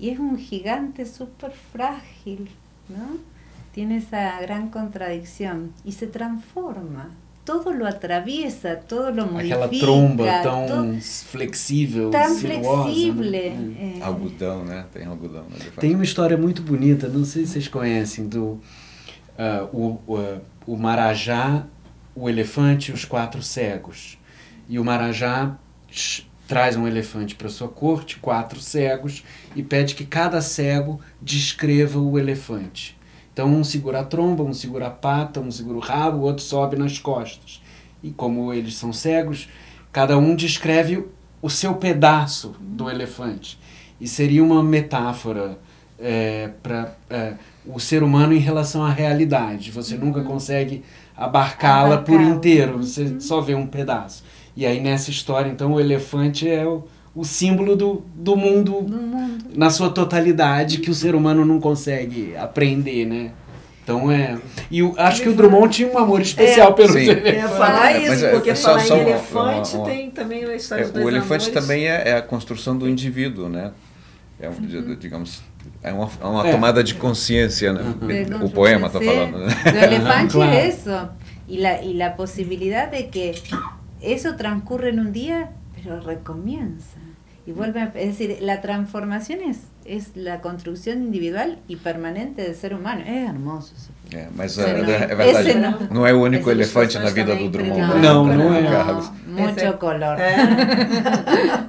es 0.00 0.18
un 0.18 0.37
gigante 0.38 1.06
súper 1.06 1.52
frágil, 1.72 2.50
¿no? 2.88 3.16
Tiene 3.72 3.98
esa 3.98 4.38
gran 4.40 4.68
contradicción 4.68 5.72
y 5.85 5.92
se 5.92 6.06
transforma. 6.06 7.11
Todo 7.44 7.72
lo 7.72 7.87
atraviesa, 7.87 8.80
todo 8.80 9.11
lo 9.11 9.26
modifica. 9.26 9.64
Aquela 9.64 9.80
tromba 9.80 10.42
tão 10.42 11.00
flexível, 11.00 12.11
tão 12.11 12.35
flexível. 12.35 13.35
É. 13.35 14.02
Algodão, 14.02 14.64
né? 14.64 14.85
Tem 14.92 15.06
algodão. 15.06 15.44
Tem 15.78 15.94
uma 15.94 16.04
história 16.04 16.37
muito 16.37 16.61
bonita, 16.61 17.09
não 17.09 17.24
sei 17.24 17.46
se 17.46 17.52
vocês 17.52 17.68
conhecem, 17.68 18.28
do 18.28 18.61
uh, 19.38 19.64
o, 19.72 20.00
o, 20.06 20.40
o 20.66 20.76
Marajá 20.76 21.64
o 22.16 22.29
elefante 22.29 22.90
e 22.90 22.94
os 22.94 23.05
quatro 23.05 23.42
cegos. 23.42 24.18
E 24.68 24.79
o 24.79 24.85
Marajá 24.85 25.57
traz 26.48 26.76
um 26.76 26.87
elefante 26.87 27.35
para 27.35 27.48
sua 27.48 27.68
corte, 27.68 28.18
quatro 28.18 28.59
cegos, 28.59 29.22
e 29.55 29.62
pede 29.62 29.94
que 29.94 30.07
cada 30.07 30.40
cego 30.40 30.98
descreva 31.20 32.00
o 32.00 32.18
elefante. 32.18 32.96
Então 33.33 33.48
um 33.48 33.62
segura 33.62 34.00
a 34.00 34.05
tromba, 34.05 34.42
um 34.42 34.55
segura 34.55 34.87
a 34.87 34.90
pata, 34.90 35.40
um 35.40 35.50
segura 35.50 35.76
o 35.76 35.81
rabo, 35.81 36.18
o 36.18 36.22
outro 36.22 36.42
sobe 36.42 36.76
nas 36.76 36.98
costas. 36.98 37.62
E 38.02 38.11
como 38.11 38.52
eles 38.52 38.76
são 38.76 38.92
cegos, 38.92 39.48
cada 39.92 40.16
um 40.16 40.35
descreve 40.35 41.05
o 41.42 41.50
seu 41.50 41.74
pedaço 41.74 42.57
do 42.59 42.88
elefante. 42.88 43.59
E 44.00 44.09
seria 44.09 44.42
uma 44.42 44.62
metáfora 44.62 45.59
é, 45.98 46.50
para 46.62 46.96
é, 47.11 47.35
o 47.66 47.79
ser 47.79 48.02
humano 48.02 48.33
em 48.33 48.38
relação 48.38 48.85
à 48.85 48.90
realidade. 48.90 49.70
Você 49.70 49.96
nunca 49.96 50.20
uhum. 50.20 50.26
consegue 50.26 50.85
abarcá-la 51.16 51.98
por 51.98 52.20
inteiro, 52.20 52.79
você 52.79 53.02
uhum. 53.02 53.20
só 53.20 53.40
vê 53.40 53.55
um 53.55 53.66
pedaço. 53.66 54.24
E 54.57 54.64
aí 54.66 54.81
nessa 54.81 55.11
história, 55.11 55.50
então, 55.50 55.72
o 55.72 55.81
elefante 55.81 56.48
é 56.48 56.66
o, 56.66 56.85
o 57.14 57.24
símbolo 57.24 57.76
do, 57.76 58.02
do, 58.14 58.37
mundo, 58.37 58.83
do 58.83 58.96
mundo 58.98 59.44
na 59.55 59.70
sua 59.70 59.90
totalidade 59.90 60.79
que 60.79 60.90
o 60.90 60.94
ser 60.94 61.14
humano 61.14 61.44
não 61.44 61.61
consegue 61.61 62.37
aprender, 62.37 63.07
né? 63.07 63.33
Então 63.87 64.11
é. 64.11 64.37
E 64.68 64.81
eu, 64.81 64.94
acho 64.98 65.22
que 65.22 65.29
o 65.29 65.33
Drummond 65.33 65.72
tinha 65.72 65.88
um 65.88 65.96
amor 65.96 66.20
especial 66.20 66.70
é, 66.70 66.72
pelo 66.72 66.92
sim. 66.92 67.09
elefante. 67.09 67.29
É 67.29 67.48
falar 67.48 67.92
isso, 67.96 68.09
Mas, 68.09 68.22
é, 68.24 68.31
porque 68.33 68.50
é, 68.50 68.55
falar 68.57 68.81
só, 68.81 68.96
em 68.96 69.00
elefante 69.00 69.76
uma, 69.76 69.85
uma, 69.85 69.90
tem 69.90 70.11
também 70.11 70.44
a 70.44 70.57
história 70.57 70.83
é, 70.83 70.88
dos 70.88 71.05
O 71.05 71.09
elefante 71.09 71.48
amores. 71.48 71.48
também 71.48 71.87
é, 71.87 72.09
é, 72.09 72.16
a 72.16 72.22
construção 72.22 72.76
do 72.76 72.88
indivíduo, 72.88 73.48
né? 73.48 73.70
É, 74.40 74.48
uhum. 74.48 74.96
digamos, 74.98 75.40
é 75.83 75.92
uma, 75.92 76.11
é 76.20 76.26
uma 76.26 76.50
tomada 76.50 76.83
de 76.83 76.94
consciência, 76.94 77.72
né? 77.72 77.83
Uhum. 77.83 78.46
O 78.46 78.50
poema 78.50 78.88
está 78.88 79.00
falando, 79.00 79.38
né? 79.38 79.55
O 79.64 79.85
elefante 79.85 80.33
claro. 80.35 80.52
é 80.52 80.68
isso. 80.68 81.09
E 81.48 81.64
a, 81.64 81.83
e 81.83 82.02
a 82.02 82.11
possibilidade 82.11 82.96
de 82.96 83.02
que 83.05 83.35
isso 84.02 84.35
transcurre 84.35 84.90
em 84.90 85.00
um 85.00 85.11
dia, 85.11 85.48
mas 85.85 86.05
recomienza. 86.05 86.98
Y 87.46 87.52
vuelve, 87.52 87.81
a, 87.81 87.92
es 87.94 88.18
decir, 88.18 88.38
la 88.40 88.61
transformación 88.61 89.38
es, 89.40 89.68
es 89.85 90.16
la 90.16 90.40
construcción 90.40 91.05
individual 91.05 91.59
y 91.68 91.76
permanente 91.76 92.42
del 92.42 92.57
ser 92.57 92.74
humano. 92.74 93.02
Es 93.07 93.29
hermoso 93.29 93.74
eso. 93.76 93.90
É, 94.12 94.27
mas 94.35 94.57
é, 94.57 94.71
é 94.71 95.14
verdade, 95.14 95.55
não, 95.55 95.79
não, 95.90 96.07
é 96.07 96.12
o 96.12 96.23
único 96.23 96.49
elefante 96.49 96.97
na 96.97 97.11
vida 97.11 97.35
do 97.35 97.49
Drummond. 97.49 98.01
Não, 98.01 98.25
não, 98.25 98.37
não 98.37 98.55
é. 98.55 98.62
Carlos. 98.62 99.11
Mucho 99.27 99.73
color. 99.79 100.19
É. 100.19 100.37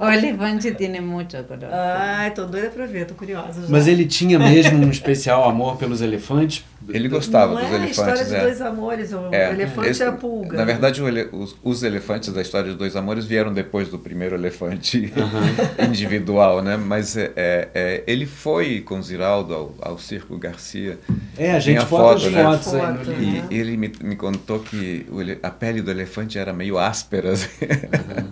o 0.00 0.08
elefante 0.08 0.70
tem 0.72 1.00
muito 1.00 1.36
color. 1.44 1.68
Ah, 1.70 2.30
tô 2.34 2.46
doida 2.46 2.70
pra 2.70 2.86
ver, 2.86 3.06
tô 3.06 3.14
curiosa. 3.14 3.62
Já. 3.62 3.68
Mas 3.68 3.88
ele 3.88 4.06
tinha 4.06 4.38
mesmo 4.38 4.86
um 4.86 4.90
especial 4.90 5.48
amor 5.48 5.76
pelos 5.76 6.00
elefantes? 6.00 6.64
Ele 6.88 7.08
gostava 7.08 7.54
não 7.54 7.60
dos 7.60 7.70
é 7.70 7.74
elefantes. 7.74 7.98
A 7.98 8.02
história 8.02 8.24
de 8.24 8.34
é. 8.34 8.40
dois 8.40 8.62
amores, 8.62 9.12
o 9.12 9.28
é, 9.32 9.50
elefante 9.50 9.88
esse, 9.90 10.02
é 10.02 10.06
a 10.06 10.12
pulga. 10.12 10.56
Na 10.56 10.64
verdade, 10.64 11.02
ele, 11.02 11.28
os, 11.32 11.56
os, 11.62 11.82
elefantes 11.82 12.32
da 12.32 12.40
história 12.40 12.70
de 12.70 12.76
dois 12.78 12.96
amores 12.96 13.26
vieram 13.26 13.52
depois 13.52 13.88
do 13.88 13.98
primeiro 13.98 14.36
elefante 14.36 15.12
individual, 15.86 16.62
né? 16.62 16.76
Mas 16.76 17.16
é, 17.16 17.32
é, 17.36 18.04
ele 18.06 18.24
foi 18.24 18.80
com 18.80 19.02
Ziraldo 19.02 19.54
ao, 19.54 19.74
ao 19.80 19.98
Circo 19.98 20.38
Garcia. 20.38 20.98
É, 21.36 21.52
a 21.52 21.58
gente 21.58 21.84
foto, 22.30 22.42
né? 22.42 22.42
fotos 22.42 22.74
aí 22.74 22.92
no 22.92 23.02
livro. 23.02 23.52
E 23.52 23.56
ele 23.56 23.76
me, 23.76 23.92
me 24.02 24.16
contou 24.16 24.60
que 24.60 25.06
o, 25.10 25.18
a 25.42 25.50
pele 25.50 25.82
do 25.82 25.90
elefante 25.90 26.38
era 26.38 26.52
meio 26.52 26.78
áspera. 26.78 27.32
Assim. 27.32 27.48
Uhum. 27.64 28.30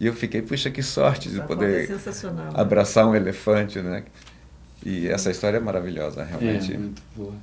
e 0.00 0.06
eu 0.06 0.12
fiquei, 0.14 0.42
puxa, 0.42 0.70
que 0.70 0.82
sorte 0.82 1.28
de 1.28 1.40
poder 1.42 1.90
é 1.90 1.92
né? 1.92 2.48
abraçar 2.54 3.06
um 3.06 3.14
elefante, 3.14 3.80
né? 3.80 4.04
E 4.84 5.08
essa 5.08 5.30
história 5.30 5.58
é 5.58 5.60
maravilhosa, 5.60 6.24
realmente. 6.24 6.74
É, 6.74 6.78
muito 6.78 7.02
boa. 7.16 7.34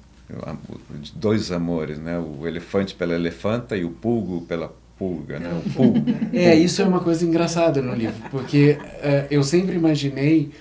Dois 1.15 1.51
amores, 1.51 1.97
né? 1.97 2.19
O 2.19 2.45
elefante 2.45 2.93
pela 2.95 3.15
elefanta 3.15 3.75
e 3.75 3.83
o 3.83 3.89
pulgo 3.89 4.41
pela 4.41 4.73
pulga, 4.97 5.39
né? 5.39 5.49
O 5.65 5.69
pulgo. 5.71 6.03
É, 6.33 6.53
isso 6.53 6.81
é 6.81 6.85
uma 6.85 6.99
coisa 6.99 7.25
engraçada 7.25 7.81
no 7.81 7.95
livro, 7.95 8.29
porque 8.29 8.77
uh, 8.79 9.27
eu 9.31 9.41
sempre 9.41 9.75
imaginei 9.75 10.51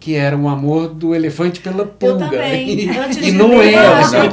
que 0.00 0.14
era 0.14 0.36
um 0.36 0.48
amor 0.48 0.88
do 0.88 1.14
elefante 1.14 1.60
pela 1.60 1.84
pulga. 1.84 2.26
Eu 2.26 2.30
também. 2.30 2.80
E, 2.80 2.98
Antes 2.98 3.16
e 3.18 3.32
não 3.32 3.60
é. 3.60 3.72
Não, 3.72 4.30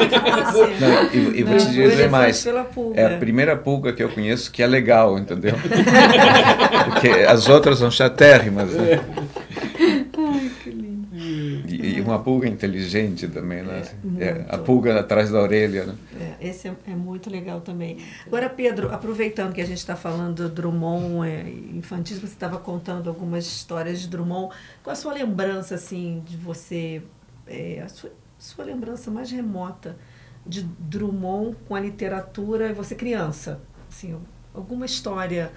não, 0.80 1.14
e, 1.14 1.40
e 1.40 1.44
vou 1.44 1.58
te 1.58 1.66
dizer 1.68 2.10
mais. 2.10 2.46
É 2.94 3.06
a 3.06 3.18
primeira 3.18 3.56
pulga 3.56 3.92
que 3.92 4.04
eu 4.04 4.10
conheço 4.10 4.52
que 4.52 4.62
é 4.62 4.68
legal, 4.68 5.18
entendeu? 5.18 5.56
Porque 6.86 7.10
as 7.10 7.50
outras 7.50 7.80
são 7.80 7.90
chatérrimas. 7.90 8.72
Né? 8.72 9.02
Ai, 10.18 10.52
que 10.64 10.70
lindo. 10.70 10.85
E, 11.18 11.98
e, 11.98 12.02
uma 12.02 12.20
pulga 12.20 12.48
inteligente 12.48 13.28
também, 13.28 13.64
né? 13.64 13.84
É, 14.20 14.26
é, 14.26 14.46
a 14.50 14.58
pulga 14.58 15.00
atrás 15.00 15.32
da 15.32 15.42
orelha, 15.42 15.86
né? 15.86 15.96
É, 16.20 16.50
esse 16.50 16.68
é, 16.68 16.76
é, 16.88 16.96
muito 16.96 17.30
legal 17.30 17.62
também. 17.62 17.98
Agora, 18.26 18.50
Pedro, 18.50 18.94
aproveitando 18.94 19.54
que 19.54 19.62
a 19.62 19.66
gente 19.66 19.78
está 19.78 19.96
falando 19.96 20.44
do 20.44 20.50
Drummond 20.50 21.28
é, 21.28 21.50
infantis, 21.74 22.18
você 22.20 22.34
estava 22.34 22.58
contando 22.58 23.10
algumas 23.10 23.46
histórias 23.46 24.02
de 24.02 24.08
Drummond. 24.08 24.54
Qual 24.84 24.92
a 24.92 24.96
sua 24.96 25.14
lembrança, 25.14 25.76
assim, 25.76 26.22
de 26.26 26.36
você, 26.36 27.02
é, 27.48 27.82
a 27.82 27.88
sua, 27.88 28.12
sua 28.38 28.66
lembrança 28.66 29.10
mais 29.10 29.32
remota 29.32 29.98
de 30.46 30.64
Drummond 30.64 31.56
com 31.68 31.76
a 31.76 31.80
literatura 31.80 32.70
e 32.70 32.74
você 32.74 32.94
criança? 32.94 33.62
Assim, 33.90 34.18
alguma 34.54 34.86
história 34.86 35.52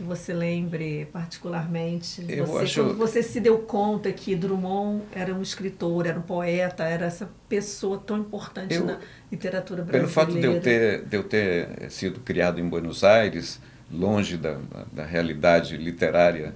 que 0.00 0.02
você 0.02 0.32
lembre 0.32 1.06
particularmente? 1.12 2.24
Eu 2.26 2.46
você, 2.46 2.64
acho... 2.64 2.84
Quando 2.84 2.96
você 2.96 3.22
se 3.22 3.38
deu 3.38 3.58
conta 3.58 4.10
que 4.10 4.34
Drummond 4.34 5.02
era 5.12 5.34
um 5.34 5.42
escritor, 5.42 6.06
era 6.06 6.18
um 6.18 6.22
poeta, 6.22 6.84
era 6.84 7.04
essa 7.04 7.30
pessoa 7.46 7.98
tão 7.98 8.18
importante 8.18 8.74
eu, 8.74 8.86
na 8.86 8.98
literatura 9.30 9.82
brasileira. 9.82 10.08
Pelo 10.08 10.08
fato 10.08 10.40
de 10.40 10.46
eu 10.46 10.60
ter, 10.60 11.04
de 11.04 11.16
eu 11.16 11.22
ter 11.22 11.90
sido 11.90 12.20
criado 12.20 12.58
em 12.58 12.66
Buenos 12.66 13.04
Aires, 13.04 13.60
longe 13.92 14.38
da, 14.38 14.58
da 14.90 15.04
realidade 15.04 15.76
literária 15.76 16.54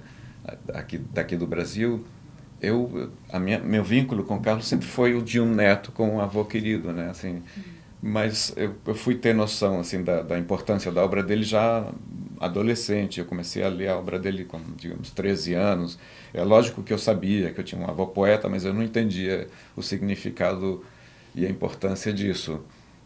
aqui, 0.73 0.97
daqui 0.97 1.35
do 1.35 1.45
Brasil, 1.45 2.03
eu, 2.59 3.11
a 3.31 3.39
minha, 3.39 3.59
meu 3.59 3.83
vínculo 3.83 4.23
com 4.23 4.39
Carlos 4.39 4.65
sempre 4.65 4.87
foi 4.87 5.13
o 5.13 5.21
de 5.21 5.39
um 5.39 5.53
neto 5.53 5.91
com 5.91 6.15
um 6.15 6.19
avô 6.19 6.43
querido, 6.45 6.91
né? 6.91 7.11
Assim, 7.11 7.43
mas 8.01 8.53
eu, 8.57 8.73
eu 8.87 8.95
fui 8.95 9.13
ter 9.13 9.35
noção 9.35 9.79
assim 9.79 10.03
da, 10.03 10.23
da 10.23 10.39
importância 10.39 10.91
da 10.91 11.03
obra 11.03 11.21
dele 11.21 11.43
já 11.43 11.85
adolescente. 12.45 13.19
Eu 13.19 13.25
comecei 13.25 13.63
a 13.63 13.69
ler 13.69 13.89
a 13.89 13.97
obra 13.97 14.17
dele 14.17 14.45
com, 14.45 14.59
digamos, 14.75 15.11
13 15.11 15.53
anos. 15.53 15.99
É 16.33 16.43
lógico 16.43 16.83
que 16.83 16.93
eu 16.93 16.97
sabia 16.97 17.51
que 17.51 17.59
eu 17.59 17.63
tinha 17.63 17.79
um 17.79 17.89
avô 17.89 18.07
poeta, 18.07 18.47
mas 18.49 18.65
eu 18.65 18.73
não 18.73 18.83
entendia 18.83 19.47
o 19.75 19.81
significado 19.81 20.83
e 21.33 21.45
a 21.45 21.49
importância 21.49 22.13
disso. 22.13 22.61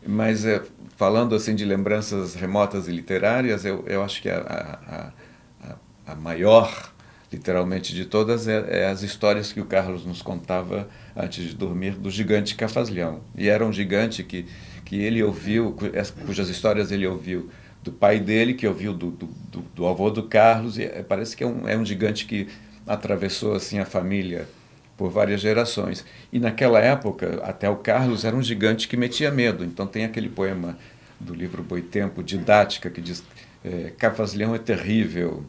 Mas 0.06 0.45
é, 0.45 0.62
falando 0.95 1.36
assim 1.36 1.56
de 1.56 1.65
lembranças 1.65 2.36
remotas 2.36 2.88
e 2.88 2.91
literárias, 2.91 3.65
eu, 3.65 3.84
eu 3.88 4.04
acho 4.04 4.21
que 4.21 4.30
a, 4.30 4.39
a, 4.39 5.69
a, 5.69 6.13
a 6.13 6.15
maior, 6.15 6.93
literalmente, 7.32 7.93
de 7.93 8.06
todas 8.06 8.47
é, 8.47 8.82
é, 8.84 8.89
as 8.89 9.02
histórias 9.02 9.52
que 9.52 9.60
o 9.60 9.65
Carlos 9.65 10.06
nos 10.06 10.21
contava 10.21 10.88
antes 11.15 11.43
de 11.43 11.56
dormir 11.56 11.91
do 11.91 12.10
gigante 12.10 12.56
Cafazleão. 12.56 13.21
E 13.36 13.49
era 13.49 13.65
um 13.65 13.73
gigante 13.73 14.23
que, 14.23 14.45
que 14.86 15.02
ele 15.02 15.21
ouviu, 15.21 15.75
cujas 16.25 16.47
histórias 16.47 16.91
ele 16.91 17.06
ouviu 17.06 17.49
do 17.84 17.92
pai 17.92 18.20
dele, 18.20 18.54
que 18.54 18.68
ouviu 18.68 18.94
do, 18.94 19.12
do, 19.12 19.26
do, 19.26 19.62
do 19.76 19.88
avô 19.88 20.10
do 20.10 20.24
Carlos, 20.24 20.78
e 20.78 20.84
é, 20.84 21.04
parece 21.04 21.36
que 21.36 21.44
é 21.44 21.48
um, 21.48 21.68
é 21.68 21.78
um 21.78 21.86
gigante 21.86 22.26
que 22.26 22.48
atravessou 22.86 23.56
assim 23.56 23.80
a 23.80 23.86
família 23.86 24.48
por 24.98 25.10
várias 25.10 25.39
gerações. 25.39 26.06
E 26.32 26.39
naquela 26.39 26.80
época, 26.80 27.42
até 27.44 27.70
o 27.70 27.78
Carlos 27.78 28.26
era 28.26 28.36
um 28.36 28.42
gigante 28.42 28.88
que 28.88 28.98
metia 28.98 29.32
medo. 29.32 29.63
Então 29.63 29.88
tem 29.88 30.04
aquele 30.04 30.28
poema 30.28 30.78
do 31.20 31.34
livro 31.34 31.63
Boitempo, 31.63 32.22
Didática, 32.22 32.89
que 32.89 33.00
diz 33.00 33.24
é, 33.63 33.94
é 33.94 34.58
terrível, 34.58 35.44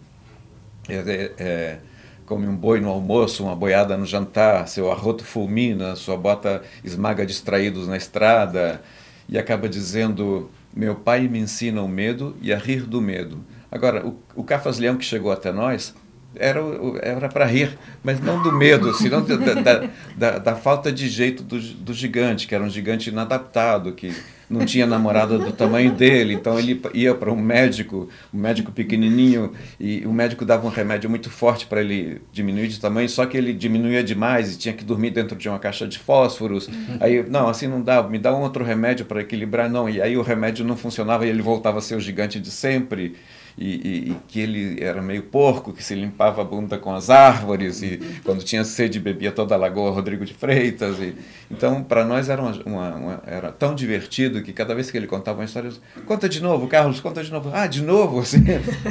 é, 0.88 0.94
é, 0.94 1.32
é, 1.38 1.78
come 2.26 2.46
um 2.46 2.56
boi 2.56 2.80
no 2.80 2.88
almoço, 2.88 3.42
uma 3.44 3.56
boiada 3.56 3.96
no 3.96 4.06
jantar, 4.06 4.68
seu 4.68 4.90
arroto 4.90 5.24
fulmina, 5.24 5.96
sua 5.96 6.16
bota 6.16 6.62
esmaga 6.84 7.26
distraídos 7.26 7.88
na 7.88 7.96
estrada, 7.96 8.82
e 9.28 9.38
acaba 9.38 9.68
dizendo: 9.68 10.50
Meu 10.74 10.94
pai 10.94 11.28
me 11.28 11.38
ensina 11.38 11.82
o 11.82 11.88
medo 11.88 12.36
e 12.40 12.52
a 12.52 12.58
rir 12.58 12.82
do 12.82 13.00
medo. 13.00 13.44
Agora, 13.70 14.06
o, 14.06 14.18
o 14.34 14.44
Cafaz-Leão 14.44 14.96
que 14.96 15.04
chegou 15.04 15.32
até 15.32 15.52
nós 15.52 15.94
era 16.34 17.28
para 17.28 17.44
rir, 17.44 17.76
mas 18.04 18.20
não 18.20 18.42
do 18.42 18.52
medo, 18.52 18.94
senão 18.94 19.22
da, 19.22 19.36
da, 19.36 19.88
da, 20.16 20.38
da 20.38 20.56
falta 20.56 20.92
de 20.92 21.08
jeito 21.08 21.42
do, 21.42 21.58
do 21.58 21.92
gigante, 21.92 22.46
que 22.46 22.54
era 22.54 22.62
um 22.62 22.70
gigante 22.70 23.10
inadaptado, 23.10 23.92
que 23.92 24.14
não 24.50 24.66
tinha 24.66 24.84
namorada 24.84 25.38
do 25.38 25.52
tamanho 25.52 25.92
dele, 25.92 26.34
então 26.34 26.58
ele 26.58 26.82
ia 26.92 27.14
para 27.14 27.32
um 27.32 27.36
médico, 27.36 28.08
um 28.34 28.38
médico 28.38 28.72
pequenininho, 28.72 29.52
e 29.78 30.04
o 30.04 30.12
médico 30.12 30.44
dava 30.44 30.66
um 30.66 30.70
remédio 30.70 31.08
muito 31.08 31.30
forte 31.30 31.66
para 31.66 31.80
ele 31.80 32.20
diminuir 32.32 32.66
de 32.66 32.80
tamanho, 32.80 33.08
só 33.08 33.24
que 33.24 33.36
ele 33.36 33.52
diminuía 33.52 34.02
demais 34.02 34.54
e 34.54 34.58
tinha 34.58 34.74
que 34.74 34.84
dormir 34.84 35.10
dentro 35.10 35.36
de 35.36 35.48
uma 35.48 35.58
caixa 35.58 35.86
de 35.86 35.98
fósforos. 35.98 36.68
Aí, 36.98 37.22
não, 37.22 37.48
assim 37.48 37.68
não 37.68 37.80
dá, 37.80 38.02
me 38.02 38.18
dá 38.18 38.34
um 38.34 38.40
outro 38.40 38.64
remédio 38.64 39.06
para 39.06 39.20
equilibrar, 39.20 39.70
não. 39.70 39.88
E 39.88 40.02
aí 40.02 40.16
o 40.16 40.22
remédio 40.22 40.64
não 40.64 40.76
funcionava 40.76 41.24
e 41.24 41.28
ele 41.28 41.42
voltava 41.42 41.78
a 41.78 41.80
ser 41.80 41.94
o 41.94 42.00
gigante 42.00 42.40
de 42.40 42.50
sempre 42.50 43.14
e, 43.56 43.66
e, 43.66 44.10
e, 44.10 44.16
que 44.28 44.40
ele 44.40 44.82
era 44.82 45.02
meio 45.02 45.22
porco, 45.24 45.72
que 45.72 45.82
se 45.82 45.94
limpava 45.94 46.42
a 46.42 46.44
bunda 46.44 46.78
com 46.78 46.94
as 46.94 47.10
árvores 47.10 47.82
e 47.82 48.00
quando 48.24 48.42
tinha 48.42 48.64
sede 48.64 48.98
bebia 48.98 49.32
toda 49.32 49.54
a 49.54 49.58
lagoa 49.58 49.90
Rodrigo 49.90 50.24
de 50.24 50.34
Freitas. 50.34 50.98
E, 50.98 51.14
então, 51.50 51.82
para 51.82 52.04
nós 52.04 52.28
era, 52.28 52.40
uma, 52.40 52.52
uma, 52.64 52.94
uma, 52.94 53.22
era 53.26 53.50
tão 53.50 53.74
divertido 53.74 54.42
que 54.42 54.52
cada 54.52 54.74
vez 54.74 54.90
que 54.90 54.96
ele 54.96 55.06
contava 55.06 55.38
uma 55.40 55.44
história, 55.44 55.70
conta 56.06 56.28
de 56.28 56.40
novo, 56.40 56.66
Carlos, 56.68 57.00
conta 57.00 57.22
de 57.22 57.30
novo. 57.30 57.50
Ah, 57.52 57.66
de 57.66 57.82
novo? 57.82 58.20
Assim. 58.20 58.44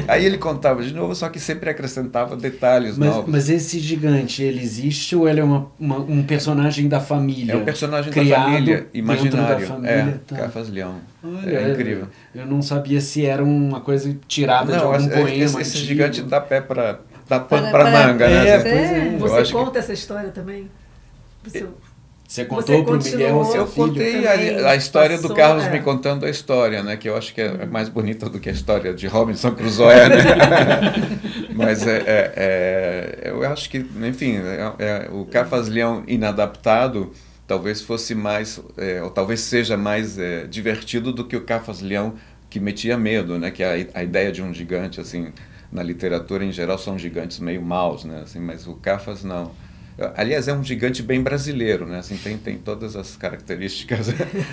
Aí 0.07 0.25
ele 0.25 0.37
contava 0.37 0.83
de 0.83 0.93
novo, 0.93 1.15
só 1.15 1.29
que 1.29 1.39
sempre 1.39 1.69
acrescentava 1.69 2.35
detalhes 2.35 2.97
mas, 2.97 3.09
novos. 3.09 3.31
Mas 3.31 3.49
esse 3.49 3.79
gigante, 3.79 4.43
ele 4.43 4.61
existe 4.61 5.15
ou 5.15 5.27
ele 5.27 5.39
é 5.39 5.43
uma, 5.43 5.71
um 5.79 6.23
personagem 6.23 6.87
da 6.87 6.99
família? 6.99 7.53
É 7.53 7.57
um 7.57 7.65
personagem 7.65 8.11
da 8.11 8.35
família, 8.35 8.87
imaginário. 8.93 9.67
Da 9.67 9.73
família, 9.73 10.21
é, 10.29 10.35
tá. 10.35 10.59
Leão. 10.69 10.95
Olha, 11.23 11.49
é 11.49 11.71
incrível. 11.71 12.07
Eu 12.33 12.45
não 12.45 12.61
sabia 12.61 13.01
se 13.01 13.25
era 13.25 13.43
uma 13.43 13.81
coisa 13.81 14.15
tirada 14.27 14.58
não, 14.63 14.77
de 14.77 14.83
algum 14.83 15.09
poema. 15.09 15.29
Esse, 15.29 15.61
esse 15.61 15.77
gigante 15.77 16.21
dá 16.21 16.39
pé 16.41 16.61
para 16.61 16.99
dá 17.27 17.39
pano 17.39 17.71
para 17.71 17.91
manga, 17.91 18.27
né? 18.27 18.47
É, 18.47 18.53
é. 18.53 19.17
Você 19.17 19.51
conta 19.53 19.71
que... 19.71 19.77
essa 19.77 19.93
história 19.93 20.29
também? 20.29 20.69
Você, 21.43 21.65
você 22.27 22.45
contou 22.45 22.83
para 22.83 22.95
o 22.95 23.03
Miguel, 23.03 23.45
seu 23.45 23.61
Eu 23.61 23.67
contei 23.67 24.27
a, 24.27 24.71
a, 24.71 24.75
história 24.75 25.15
passou, 25.15 25.29
do 25.29 25.35
Carlos 25.35 25.63
é. 25.63 25.71
me 25.71 25.79
contando 25.79 26.25
a 26.25 26.29
história, 26.29 26.83
né? 26.83 26.97
Que 26.97 27.09
eu 27.09 27.17
acho 27.17 27.33
que 27.33 27.41
é 27.41 27.65
mais 27.65 27.89
bonita 27.89 28.29
do 28.29 28.39
que 28.39 28.49
a 28.49 28.51
história 28.51 28.93
de 28.93 29.07
Robinson 29.07 29.51
Crusoe, 29.51 29.95
né? 30.09 30.17
Mas 31.55 31.87
é, 31.87 31.97
é, 31.97 32.33
é, 32.35 33.29
eu 33.31 33.43
acho 33.51 33.69
que, 33.69 33.85
enfim, 34.03 34.37
é, 34.37 34.73
é 34.77 35.09
o 35.11 35.25
Cafaz 35.25 35.67
Leão 35.67 36.03
inadaptado 36.07 37.11
talvez 37.49 37.81
fosse 37.81 38.13
mais, 38.13 38.61
é, 38.77 39.01
ou 39.01 39.09
talvez 39.09 39.39
seja 39.39 39.75
mais 39.75 40.19
é, 40.19 40.45
divertido 40.45 41.11
do 41.11 41.25
que 41.25 41.35
o 41.35 41.41
Cafas 41.41 41.81
Leão 41.81 42.13
que 42.49 42.59
metia 42.59 42.97
medo, 42.97 43.37
né? 43.37 43.51
Que 43.51 43.63
a, 43.63 43.73
a 43.93 44.03
ideia 44.03 44.31
de 44.31 44.41
um 44.41 44.53
gigante, 44.53 44.99
assim, 44.99 45.31
na 45.71 45.83
literatura 45.83 46.43
em 46.43 46.51
geral 46.51 46.77
são 46.77 46.97
gigantes 46.97 47.39
meio 47.39 47.61
maus, 47.61 48.03
né? 48.03 48.21
Assim, 48.23 48.39
mas 48.39 48.67
o 48.67 48.73
Cafas 48.75 49.23
não. 49.23 49.51
Aliás, 50.15 50.47
é 50.47 50.53
um 50.53 50.63
gigante 50.63 51.03
bem 51.03 51.21
brasileiro, 51.21 51.85
né? 51.85 51.99
Assim, 51.99 52.15
tem, 52.17 52.37
tem 52.37 52.57
todas 52.57 52.95
as 52.95 53.17
características 53.17 54.07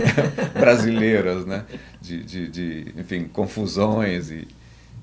brasileiras, 0.58 1.46
né? 1.46 1.64
De, 2.00 2.22
de, 2.24 2.48
de, 2.48 2.94
enfim, 2.98 3.28
confusões 3.32 4.30
e, 4.30 4.48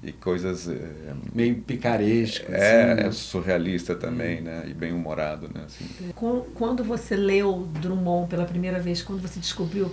e 0.03 0.11
coisas 0.11 0.67
é, 0.67 0.89
meio 1.33 1.55
picarescas 1.55 2.53
é, 2.53 2.91
assim, 2.91 3.01
né? 3.01 3.07
é 3.07 3.11
surrealista 3.11 3.95
também 3.95 4.41
né 4.41 4.65
e 4.67 4.73
bem 4.73 4.91
humorado 4.91 5.49
né 5.53 5.63
assim. 5.65 5.85
quando 6.53 6.83
você 6.83 7.15
leu 7.15 7.69
Drummond 7.79 8.27
pela 8.29 8.43
primeira 8.43 8.79
vez 8.79 9.01
quando 9.01 9.21
você 9.21 9.39
descobriu 9.39 9.89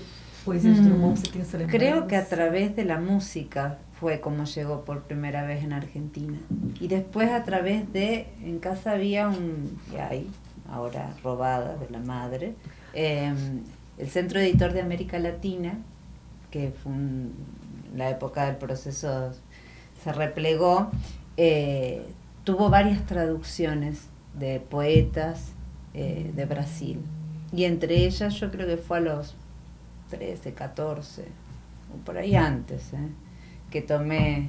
essa 0.55 0.68
lembrança 0.68 1.66
creo 1.68 2.07
que 2.07 2.16
a 2.16 2.24
través 2.24 2.74
de 2.74 2.85
la 2.85 2.98
música 2.98 3.79
fue 3.98 4.20
como 4.20 4.44
llegó 4.44 4.85
por 4.85 5.03
primera 5.03 5.44
vez 5.44 5.62
en 5.62 5.74
Argentina. 5.74 6.38
Y 6.81 6.88
después 6.88 7.31
a 7.31 7.44
través 7.44 7.92
de 7.92 8.29
en 8.42 8.59
casa 8.59 8.92
había 8.92 9.29
un 9.29 9.79
y 9.92 9.96
hay 9.96 10.26
ahora 10.70 11.14
robada 11.22 11.76
de 11.76 11.90
la 11.90 11.98
madre 11.98 12.55
eh, 12.94 13.33
el 13.98 14.09
Centro 14.09 14.40
Editor 14.40 14.72
de 14.72 14.81
América 14.81 15.18
Latina 15.18 15.79
que 16.50 16.72
fue 16.72 16.92
un, 16.92 17.35
la 17.94 18.11
época 18.11 18.46
del 18.46 18.57
proceso 18.57 19.33
se 20.03 20.12
replegó, 20.12 20.90
eh, 21.37 22.07
tuvo 22.44 22.70
varias 22.70 23.05
traducciones 23.07 24.09
de 24.35 24.61
poetas 24.61 25.53
eh, 25.94 26.31
de 26.35 26.44
Brasil. 26.46 27.00
Y 27.53 27.64
entre 27.64 28.07
ellas 28.07 28.35
yo 28.35 28.50
creo 28.50 28.66
que 28.66 28.76
fue 28.76 28.98
a 28.98 29.00
los 29.00 29.35
13, 30.11 30.53
14, 30.53 31.23
o 31.94 31.99
por 31.99 32.16
ahí 32.16 32.37
antes, 32.37 32.92
eh, 32.92 33.09
que 33.70 33.83
tomé 33.83 34.49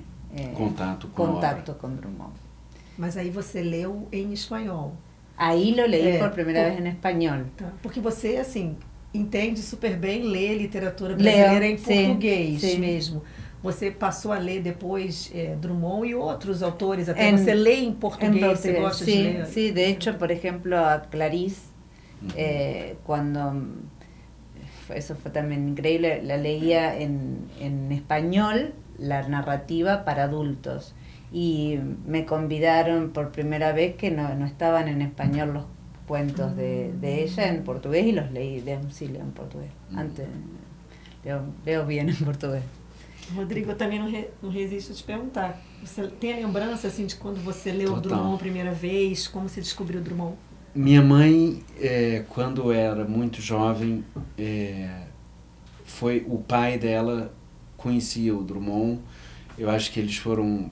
contato 0.54 1.08
com, 1.10 1.28
contato 1.28 1.74
com 1.76 1.96
Drummond. 1.96 2.34
Mas 2.98 3.18
aí 3.18 3.30
você 3.30 3.62
leu 3.62 4.08
em 4.12 4.34
espanhol. 4.34 4.94
Aí 5.38 5.74
lo 5.74 5.86
leí 5.86 6.10
é, 6.10 6.18
por 6.20 6.30
primeira 6.32 6.64
por, 6.64 6.72
vez 6.72 6.86
em 6.86 6.90
espanhol. 6.90 7.46
Tá, 7.58 7.72
porque 7.82 8.00
você, 8.00 8.38
assim, 8.38 8.78
entende 9.14 9.62
super 9.62 9.98
bem 9.98 10.24
ler 10.24 10.58
literatura 10.58 11.16
brasileira 11.16 11.60
Leo, 11.60 11.74
em 11.74 11.78
português 11.78 12.62
sim, 12.62 12.70
sim. 12.70 12.80
mesmo. 12.80 13.24
Você 13.64 13.92
passou 13.92 14.32
a 14.32 14.40
ler 14.40 14.62
depois 14.62 15.32
eh, 15.36 15.56
Drummond 15.62 16.08
y 16.08 16.16
otros 16.16 16.64
autores, 16.64 17.08
até 17.08 17.30
en, 17.30 17.38
você 17.38 17.54
lê 17.54 17.82
em 17.82 17.94
português, 17.94 18.60
você 18.60 18.74
gosta 18.74 19.06
sí, 19.06 19.12
de 19.12 19.24
ler? 19.24 19.46
Sí, 19.46 19.72
de 19.72 19.82
hecho, 19.82 20.14
por 20.16 20.32
ejemplo, 20.32 20.76
a 20.76 21.00
Clarice, 21.00 21.70
eh, 22.36 22.96
cuando, 23.04 23.40
eso 24.90 25.16
fue 25.16 25.32
también 25.32 25.70
increíble, 25.70 26.22
la 26.24 26.38
leía 26.38 27.00
en, 27.00 27.48
en 27.60 27.92
español, 27.92 28.74
la 28.98 29.28
narrativa 29.28 30.06
para 30.06 30.24
adultos. 30.24 30.94
Y 31.32 31.80
me 32.06 32.26
convidaron 32.26 33.12
por 33.12 33.32
primera 33.32 33.72
vez 33.72 33.96
que 33.96 34.12
no, 34.12 34.36
no 34.36 34.46
estaban 34.46 34.88
en 34.88 35.02
español 35.02 35.54
los 35.54 35.64
cuentos 36.08 36.56
de, 36.58 36.92
de, 37.00 37.24
ella 37.24 37.48
en 37.48 37.64
portugués 37.64 38.06
y 38.06 38.12
los 38.12 38.32
leí, 38.32 38.60
de, 38.60 38.80
sí, 38.90 39.08
leo 39.08 39.22
en 39.22 39.32
portugués. 39.32 39.72
Antes, 39.96 40.28
leo, 41.24 41.44
leo 41.66 41.86
bien 41.86 42.10
en 42.10 42.18
portugués. 42.18 42.64
Rodrigo, 43.34 43.72
eu 43.72 43.76
também 43.76 44.00
não, 44.00 44.10
re, 44.10 44.30
não 44.42 44.50
resisto 44.50 44.92
a 44.92 44.96
te 44.96 45.04
perguntar. 45.04 45.62
Você 45.82 46.08
tem 46.08 46.34
a 46.34 46.38
lembrança 46.38 46.88
assim, 46.88 47.06
de 47.06 47.16
quando 47.16 47.42
você 47.42 47.72
leu 47.72 47.94
Total. 47.96 48.02
Drummond 48.02 48.36
a 48.36 48.38
primeira 48.40 48.72
vez? 48.72 49.28
Como 49.28 49.48
você 49.48 49.62
descobriu 49.62 50.02
Drummond? 50.02 50.36
Minha 50.74 51.02
mãe, 51.02 51.62
é, 51.80 52.24
quando 52.30 52.72
era 52.72 53.04
muito 53.04 53.42
jovem, 53.42 54.06
é, 54.38 55.04
foi 55.84 56.26
o 56.28 56.38
pai 56.38 56.78
dela 56.78 57.34
conhecia 57.76 58.36
o 58.36 58.44
Drummond. 58.44 59.00
Eu 59.58 59.70
acho 59.70 59.92
que 59.92 60.00
eles 60.00 60.16
foram. 60.18 60.70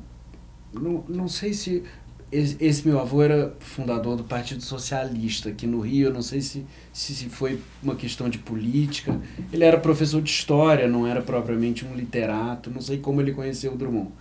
Não, 0.73 1.03
não 1.07 1.27
sei 1.27 1.53
se 1.53 1.83
esse 2.31 2.87
meu 2.87 2.99
avô 2.99 3.23
era 3.23 3.55
fundador 3.59 4.15
do 4.15 4.23
Partido 4.23 4.63
Socialista 4.63 5.49
aqui 5.49 5.65
no 5.65 5.79
Rio. 5.79 6.09
Eu 6.09 6.13
não 6.13 6.21
sei 6.21 6.41
se, 6.41 6.65
se, 6.93 7.15
se, 7.15 7.27
foi 7.27 7.59
uma 7.81 7.95
questão 7.95 8.29
de 8.29 8.37
política. 8.37 9.19
Ele 9.51 9.63
era 9.63 9.79
professor 9.79 10.21
de 10.21 10.29
história, 10.29 10.87
não 10.87 11.07
era 11.07 11.21
propriamente 11.21 11.85
um 11.85 11.95
literato. 11.95 12.69
Não 12.69 12.81
sei 12.81 12.99
como 12.99 13.19
ele 13.19 13.33
conheceu 13.33 13.73
o 13.73 13.77
Drummond. 13.77 14.11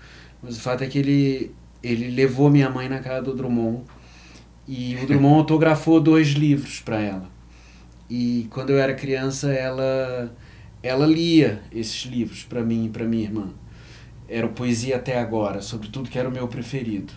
Mas 0.43 0.57
o 0.57 0.61
fato 0.61 0.83
é 0.83 0.87
que 0.87 0.99
ele, 0.99 1.55
ele 1.83 2.11
levou 2.11 2.49
minha 2.49 2.71
mãe 2.71 2.89
na 2.89 3.01
casa 3.01 3.23
do 3.23 3.35
Drummond. 3.35 3.83
E 4.69 4.99
o 5.03 5.07
Drummond 5.07 5.39
autografou 5.39 5.99
dois 5.99 6.29
livros 6.29 6.81
para 6.81 7.01
ela. 7.01 7.31
E 8.11 8.47
quando 8.51 8.71
eu 8.71 8.79
era 8.79 8.93
criança, 8.95 9.51
ela, 9.51 10.31
ela 10.83 11.07
lia 11.07 11.63
esses 11.73 12.05
livros 12.05 12.45
para 12.45 12.63
mim 12.63 12.85
e 12.85 12.89
para 12.91 13.07
minha 13.07 13.25
irmã. 13.25 13.49
Era 14.29 14.47
o 14.47 14.51
Poesia 14.51 14.97
Até 14.97 15.19
Agora, 15.19 15.63
sobretudo 15.63 16.11
que 16.11 16.19
era 16.19 16.29
o 16.29 16.33
meu 16.33 16.47
preferido. 16.47 17.15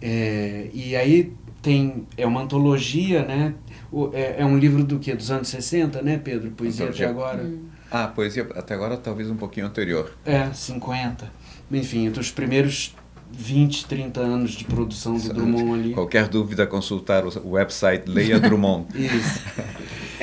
É, 0.00 0.70
e 0.72 0.96
aí 0.96 1.34
tem 1.60 2.06
é 2.16 2.26
uma 2.26 2.40
antologia, 2.40 3.24
né? 3.24 3.54
O, 3.92 4.10
é, 4.14 4.36
é, 4.38 4.44
um 4.44 4.56
livro 4.56 4.82
do 4.82 4.98
que 4.98 5.14
dos 5.14 5.30
anos 5.30 5.48
60, 5.48 6.00
né, 6.00 6.16
Pedro? 6.16 6.50
Poesia 6.52 6.88
até 6.88 7.04
agora. 7.04 7.44
Hum. 7.44 7.66
Ah, 7.90 8.08
poesia 8.08 8.48
até 8.54 8.72
agora 8.74 8.96
talvez 8.96 9.28
um 9.30 9.36
pouquinho 9.36 9.66
anterior. 9.66 10.16
É, 10.24 10.50
50. 10.50 11.30
Enfim, 11.70 12.06
entre 12.06 12.20
os 12.20 12.30
primeiros 12.30 12.94
20, 13.32 13.86
30 13.86 14.20
anos 14.20 14.52
de 14.52 14.64
produção 14.64 15.16
do 15.16 15.32
Drummond 15.32 15.72
ali. 15.72 15.94
Qualquer 15.94 16.28
dúvida, 16.28 16.66
consultar 16.66 17.24
o 17.24 17.50
website 17.50 18.08
Leia 18.08 18.38
Drummond. 18.38 18.86
Isso. 18.94 19.42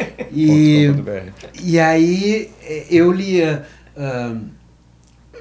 e, 0.31 0.87
e 1.63 1.79
aí 1.79 2.49
é, 2.61 2.87
eu 2.89 3.11
lia 3.11 3.65
uh, 3.95 4.39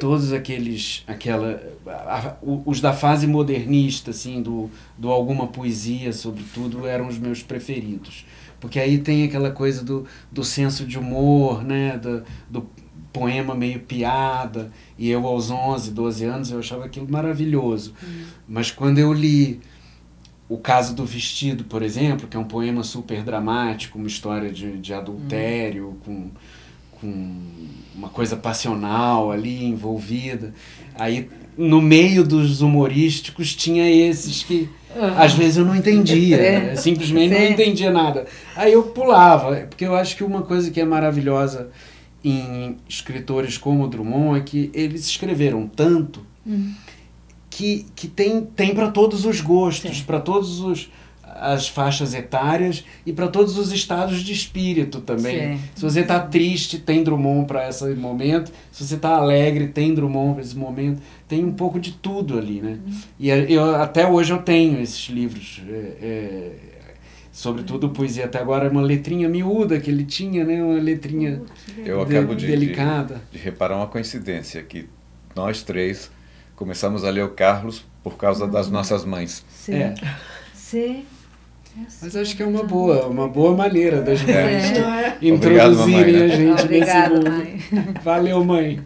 todos 0.00 0.33
aqueles 0.33 1.04
aquela 1.07 1.62
a, 1.87 2.37
os 2.42 2.81
da 2.81 2.92
fase 2.92 3.26
modernista 3.26 4.11
assim 4.11 4.40
do, 4.40 4.70
do 4.96 5.11
alguma 5.11 5.48
poesia 5.48 6.12
sobretudo 6.12 6.87
eram 6.87 7.09
os 7.09 7.18
meus 7.18 7.42
preferidos 7.42 8.24
porque 8.61 8.78
aí 8.78 8.98
tem 8.98 9.24
aquela 9.24 9.50
coisa 9.50 9.85
do, 9.85 10.07
do 10.31 10.44
senso 10.44 10.85
de 10.85 10.98
humor 10.98 11.64
né 11.64 11.98
do, 11.98 12.22
do 12.48 12.66
poema 13.18 13.54
meio 13.54 13.81
piada, 13.81 14.70
e 14.96 15.11
eu 15.11 15.26
aos 15.26 15.50
11, 15.50 15.90
12 15.90 16.24
anos 16.24 16.50
eu 16.50 16.59
achava 16.59 16.85
aquilo 16.85 17.11
maravilhoso. 17.11 17.94
Hum. 18.02 18.24
Mas 18.48 18.70
quando 18.70 18.98
eu 18.98 19.12
li 19.12 19.61
o 20.48 20.57
caso 20.57 20.94
do 20.94 21.04
vestido, 21.04 21.64
por 21.64 21.83
exemplo, 21.83 22.26
que 22.28 22.37
é 22.37 22.40
um 22.40 22.44
poema 22.44 22.83
super 22.83 23.22
dramático, 23.22 23.98
uma 23.98 24.07
história 24.07 24.50
de, 24.50 24.78
de 24.78 24.94
adultério, 24.94 25.98
hum. 26.07 26.31
com, 27.00 27.00
com 27.00 27.37
uma 27.94 28.09
coisa 28.09 28.37
passional 28.37 29.31
ali 29.31 29.64
envolvida. 29.64 30.54
Aí, 30.94 31.28
no 31.57 31.83
meio 31.83 32.24
dos 32.24 32.62
humorísticos, 32.62 33.54
tinha 33.54 33.90
esses 33.90 34.44
que 34.44 34.68
uhum. 34.94 35.18
às 35.18 35.35
vezes 35.35 35.57
eu 35.57 35.64
não 35.64 35.74
entendia, 35.74 36.37
é. 36.40 36.76
simplesmente 36.76 37.35
Sim. 37.35 37.40
não 37.40 37.50
entendia 37.50 37.90
nada. 37.90 38.26
Aí 38.54 38.72
eu 38.72 38.85
pulava, 38.85 39.57
porque 39.68 39.85
eu 39.85 39.96
acho 39.96 40.16
que 40.16 40.22
uma 40.22 40.42
coisa 40.42 40.70
que 40.70 40.81
é 40.81 40.85
maravilhosa 40.85 41.70
em 42.24 42.76
escritores 42.88 43.57
como 43.57 43.87
Drummond 43.88 44.38
é 44.38 44.42
que 44.42 44.70
eles 44.74 45.07
escreveram 45.07 45.66
tanto. 45.66 46.26
Uhum 46.44 46.74
que, 47.59 47.87
que 47.96 48.07
tem, 48.07 48.42
tem 48.42 48.72
para 48.72 48.88
todos 48.88 49.24
os 49.24 49.40
gostos, 49.40 50.00
para 50.00 50.20
todos 50.20 50.61
os 50.61 50.88
as 51.40 51.68
faixas 51.68 52.14
etárias 52.14 52.85
e 53.07 53.12
para 53.12 53.28
todos 53.28 53.59
os 53.59 53.70
estados 53.70 54.24
de 54.24 54.33
espírito 54.33 55.00
também. 55.00 55.57
Sim. 55.57 55.62
Se 55.74 55.83
você 55.83 56.00
está 56.00 56.18
triste, 56.18 56.78
tem 56.78 57.04
Drummond 57.04 57.46
para 57.46 57.68
esse 57.68 57.94
momento. 57.94 58.50
Se 58.72 58.85
você 58.85 58.96
está 58.96 59.11
alegre, 59.11 59.68
tem 59.68 59.94
Drummond 59.94 60.35
para 60.35 60.42
esse 60.42 60.57
momento. 60.57 61.00
Tem 61.28 61.44
um 61.44 61.52
pouco 61.52 61.78
de 61.78 61.92
tudo 61.92 62.37
ali, 62.38 62.61
né? 62.61 62.78
Uhum. 62.85 63.00
E 63.20 63.28
eu, 63.28 63.76
até 63.76 64.09
hoje 64.09 64.33
eu 64.33 64.38
tenho 64.38 64.81
esses 64.81 65.09
livros. 65.11 65.62
É, 65.68 65.72
é, 66.02 66.52
sobretudo 67.38 67.90
poesia 67.90 68.24
até 68.24 68.40
agora 68.40 68.66
é 68.66 68.68
uma 68.68 68.83
letrinha 68.83 69.29
miúda 69.29 69.79
que 69.79 69.88
ele 69.88 70.05
tinha, 70.05 70.44
né? 70.44 70.61
Uma 70.61 70.81
letrinha 70.81 71.40
eu 71.87 72.05
de, 72.05 72.16
acabo 72.16 72.35
de, 72.35 72.48
delicada. 72.48 73.22
De, 73.31 73.38
de 73.38 73.44
reparar 73.44 73.77
uma 73.77 73.87
coincidência 73.87 74.61
que 74.64 74.88
nós 75.37 75.62
três 75.62 76.11
começamos 76.57 77.05
a 77.05 77.11
ler 77.11 77.22
o 77.22 77.29
Carlos 77.29 77.85
por 78.03 78.16
causa 78.16 78.44
das 78.44 78.66
uhum. 78.66 78.72
nossas 78.72 79.05
mães. 79.05 79.44
Sim. 79.48 79.74
É. 79.74 79.94
Sim. 80.53 81.05
Mas 82.03 82.16
acho 82.16 82.37
que 82.37 82.42
é 82.42 82.46
uma 82.46 82.64
boa, 82.64 83.07
uma 83.07 83.29
boa 83.29 83.57
maneira 83.57 84.03
das 84.03 84.20
mães 84.20 84.72
é. 84.77 85.16
introduzirem 85.22 86.16
Obrigado, 86.16 86.24
a 86.24 86.37
gente 86.37 86.62
Obrigado, 86.62 87.14
nesse 87.14 87.24
mundo. 87.24 87.31
Mãe. 87.31 87.94
Valeu, 88.03 88.44
mãe. 88.44 88.81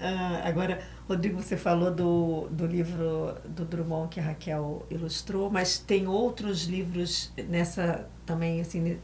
Ah, 0.00 0.42
agora, 0.44 0.80
Rodrigo, 1.08 1.42
você 1.42 1.56
falou 1.56 1.90
do, 1.90 2.48
do 2.50 2.66
livro 2.66 3.34
do 3.44 3.64
Drummond 3.64 4.08
que 4.08 4.20
a 4.20 4.22
Raquel 4.22 4.86
ilustrou, 4.90 5.50
mas 5.50 5.78
tem 5.78 6.06
outros 6.06 6.64
livros 6.64 7.32
nessa 7.48 8.06
também 8.24 8.60
assim 8.60 8.98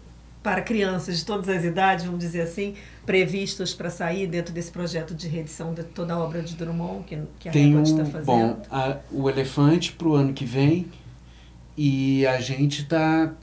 para 0.46 0.62
crianças 0.62 1.18
de 1.18 1.24
todas 1.24 1.48
as 1.48 1.64
idades, 1.64 2.04
vamos 2.04 2.20
dizer 2.20 2.42
assim, 2.42 2.76
previstos 3.04 3.74
para 3.74 3.90
sair 3.90 4.28
dentro 4.28 4.54
desse 4.54 4.70
projeto 4.70 5.12
de 5.12 5.26
reedição 5.26 5.74
de 5.74 5.82
toda 5.82 6.14
a 6.14 6.18
obra 6.20 6.40
de 6.40 6.54
Drummond 6.54 7.02
que, 7.02 7.18
que 7.40 7.48
a 7.48 7.52
Tem 7.52 7.70
Record 7.70 7.86
está 7.88 8.04
fazendo? 8.04 8.24
Bom, 8.24 8.62
a, 8.70 8.98
o 9.10 9.28
Elefante 9.28 9.90
para 9.92 10.06
o 10.06 10.14
ano 10.14 10.32
que 10.32 10.44
vem 10.44 10.86
e 11.76 12.24
a 12.28 12.40
gente 12.40 12.82
está 12.82 13.34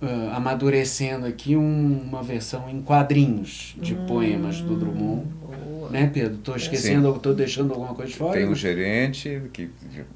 uh, 0.00 0.34
amadurecendo 0.34 1.26
aqui 1.26 1.56
um, 1.56 2.00
uma 2.00 2.22
versão 2.22 2.68
em 2.68 2.80
quadrinhos 2.80 3.74
de 3.78 3.94
hum, 3.94 4.06
poemas 4.06 4.60
do 4.60 4.76
Drummond. 4.76 5.26
Boa. 5.86 6.00
Né, 6.00 6.10
Pedro? 6.12 6.34
Estou 6.34 6.56
esquecendo, 6.56 7.14
estou 7.14 7.34
deixando 7.34 7.72
alguma 7.72 7.94
coisa 7.94 8.10
de 8.10 8.16
fora? 8.16 8.32
Tem 8.32 8.46
o 8.46 8.50
um 8.50 8.54
gerente 8.54 9.42
que 9.52 9.70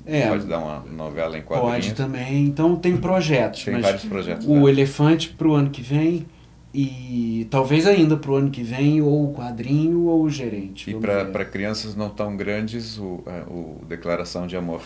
é, 0.06 0.28
pode 0.28 0.46
dar 0.46 0.58
uma 0.58 0.84
novela 0.90 1.38
em 1.38 1.42
quadrinhos. 1.42 1.86
Pode 1.86 1.94
também. 1.94 2.44
Então 2.44 2.76
tem 2.76 2.96
projetos. 2.96 3.64
Tem 3.64 3.80
vários 3.80 4.04
projetos. 4.04 4.46
O 4.46 4.54
né? 4.54 4.70
Elefante 4.70 5.28
para 5.30 5.48
o 5.48 5.54
ano 5.54 5.70
que 5.70 5.82
vem 5.82 6.26
e 6.72 7.48
talvez 7.50 7.86
ainda 7.86 8.16
para 8.16 8.30
o 8.30 8.36
ano 8.36 8.50
que 8.50 8.62
vem 8.62 9.02
ou 9.02 9.30
o 9.30 9.34
quadrinho 9.34 10.06
ou 10.06 10.22
o 10.22 10.30
gerente. 10.30 10.90
E 10.90 10.94
para 10.94 11.44
crianças 11.44 11.96
não 11.96 12.08
tão 12.08 12.36
grandes, 12.36 12.98
o, 12.98 13.22
é, 13.26 13.42
o 13.48 13.84
Declaração 13.88 14.46
de 14.46 14.56
Amor. 14.56 14.82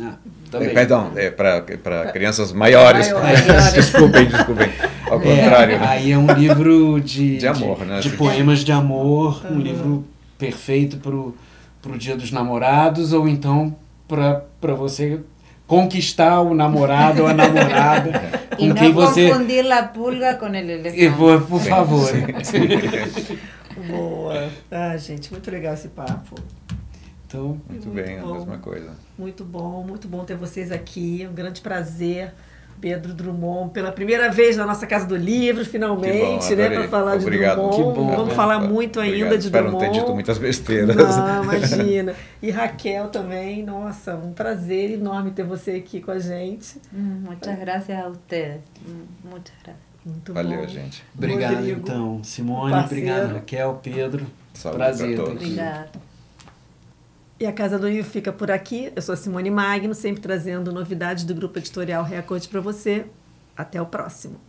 Ah, 0.00 0.14
também. 0.50 0.68
É, 0.68 0.74
perdão, 0.74 1.12
é 1.16 1.30
para 1.30 2.12
crianças 2.12 2.52
maiores. 2.52 3.12
maiores. 3.12 3.72
desculpem, 3.74 4.26
desculpem. 4.26 4.68
Ao 5.06 5.20
contrário. 5.20 5.74
É, 5.76 5.86
aí 5.86 6.12
é 6.12 6.18
um 6.18 6.30
livro 6.32 7.00
de, 7.00 7.38
de 7.38 7.46
amor, 7.46 7.78
de, 7.80 7.84
né? 7.84 8.00
De 8.00 8.10
poemas 8.10 8.60
de 8.60 8.72
amor, 8.72 9.44
um 9.50 9.58
livro 9.58 10.04
perfeito 10.38 10.96
para 10.96 11.92
o 11.92 11.98
Dia 11.98 12.16
dos 12.16 12.30
Namorados, 12.30 13.12
ou 13.12 13.28
então 13.28 13.76
para 14.06 14.74
você 14.74 15.20
conquistar 15.66 16.40
o 16.40 16.54
namorado 16.54 17.22
ou 17.22 17.28
a 17.28 17.34
namorada 17.34 18.12
com 18.56 18.64
e 18.64 18.72
quem 18.72 18.92
você... 18.92 19.28
confundir 19.28 19.70
a 19.70 19.82
pulga 19.82 20.34
com 20.36 20.46
o 20.46 20.56
elefante. 20.56 21.10
Por, 21.10 21.42
por 21.42 21.60
favor. 21.60 22.08
Boa. 23.86 24.50
Ah, 24.70 24.96
gente, 24.96 25.30
muito 25.30 25.50
legal 25.50 25.74
esse 25.74 25.88
papo. 25.88 26.34
Então, 27.26 27.60
muito, 27.68 27.88
muito 27.88 27.90
bem, 27.90 28.18
bom. 28.18 28.30
a 28.30 28.38
mesma 28.38 28.58
coisa. 28.58 28.90
Muito 29.16 29.44
bom, 29.44 29.84
muito 29.84 30.08
bom 30.08 30.24
ter 30.24 30.36
vocês 30.36 30.72
aqui. 30.72 31.28
Um 31.30 31.34
grande 31.34 31.60
prazer. 31.60 32.32
Pedro 32.80 33.12
Drummond, 33.14 33.70
pela 33.72 33.92
primeira 33.92 34.30
vez 34.30 34.56
na 34.56 34.64
nossa 34.66 34.86
Casa 34.86 35.06
do 35.06 35.16
Livro, 35.16 35.64
finalmente, 35.64 36.48
bom, 36.50 36.56
né, 36.56 36.70
para 36.70 36.88
falar 36.88 37.16
Obrigado. 37.16 37.56
de 37.56 37.76
Drummond. 37.76 37.76
Que 37.76 38.00
bom. 38.00 38.16
Vamos 38.16 38.34
falar 38.34 38.60
muito 38.60 38.98
Obrigado. 39.00 39.22
ainda 39.24 39.38
de 39.38 39.44
Espero 39.46 39.64
Drummond. 39.66 39.84
não 39.86 39.92
ter 39.92 39.98
dito 40.00 40.14
muitas 40.14 40.38
besteiras. 40.38 40.96
Não, 40.96 41.44
imagina. 41.44 42.14
E 42.40 42.50
Raquel 42.50 43.08
também, 43.08 43.64
nossa, 43.64 44.14
um 44.14 44.32
prazer 44.32 44.92
enorme 44.92 45.32
ter 45.32 45.42
você 45.42 45.72
aqui 45.72 46.00
com 46.00 46.12
a 46.12 46.18
gente. 46.20 46.80
Hum, 46.94 47.22
muitas 47.26 47.58
graças 47.58 47.90
a 47.90 48.08
você. 48.08 48.58
Hum, 48.88 49.04
muitas 49.24 49.52
graças. 49.64 49.82
Muito 50.04 50.32
Valeu, 50.32 50.60
bom. 50.60 50.68
gente. 50.68 51.04
Obrigado, 51.16 51.56
Rodrigo, 51.56 51.80
então. 51.80 52.20
Simone, 52.22 52.74
obrigado, 52.74 53.34
Raquel, 53.34 53.80
Pedro. 53.82 54.26
Saúde 54.54 54.76
prazer. 54.78 55.20
Obrigado. 55.20 56.07
E 57.40 57.46
a 57.46 57.52
Casa 57.52 57.78
do 57.78 57.88
Livro 57.88 58.10
fica 58.10 58.32
por 58.32 58.50
aqui. 58.50 58.92
Eu 58.96 59.00
sou 59.00 59.16
Simone 59.16 59.48
Magno, 59.48 59.94
sempre 59.94 60.20
trazendo 60.20 60.72
novidades 60.72 61.22
do 61.22 61.32
grupo 61.34 61.58
editorial 61.58 62.02
Reacorde 62.02 62.48
para 62.48 62.60
você. 62.60 63.06
Até 63.56 63.80
o 63.80 63.86
próximo. 63.86 64.40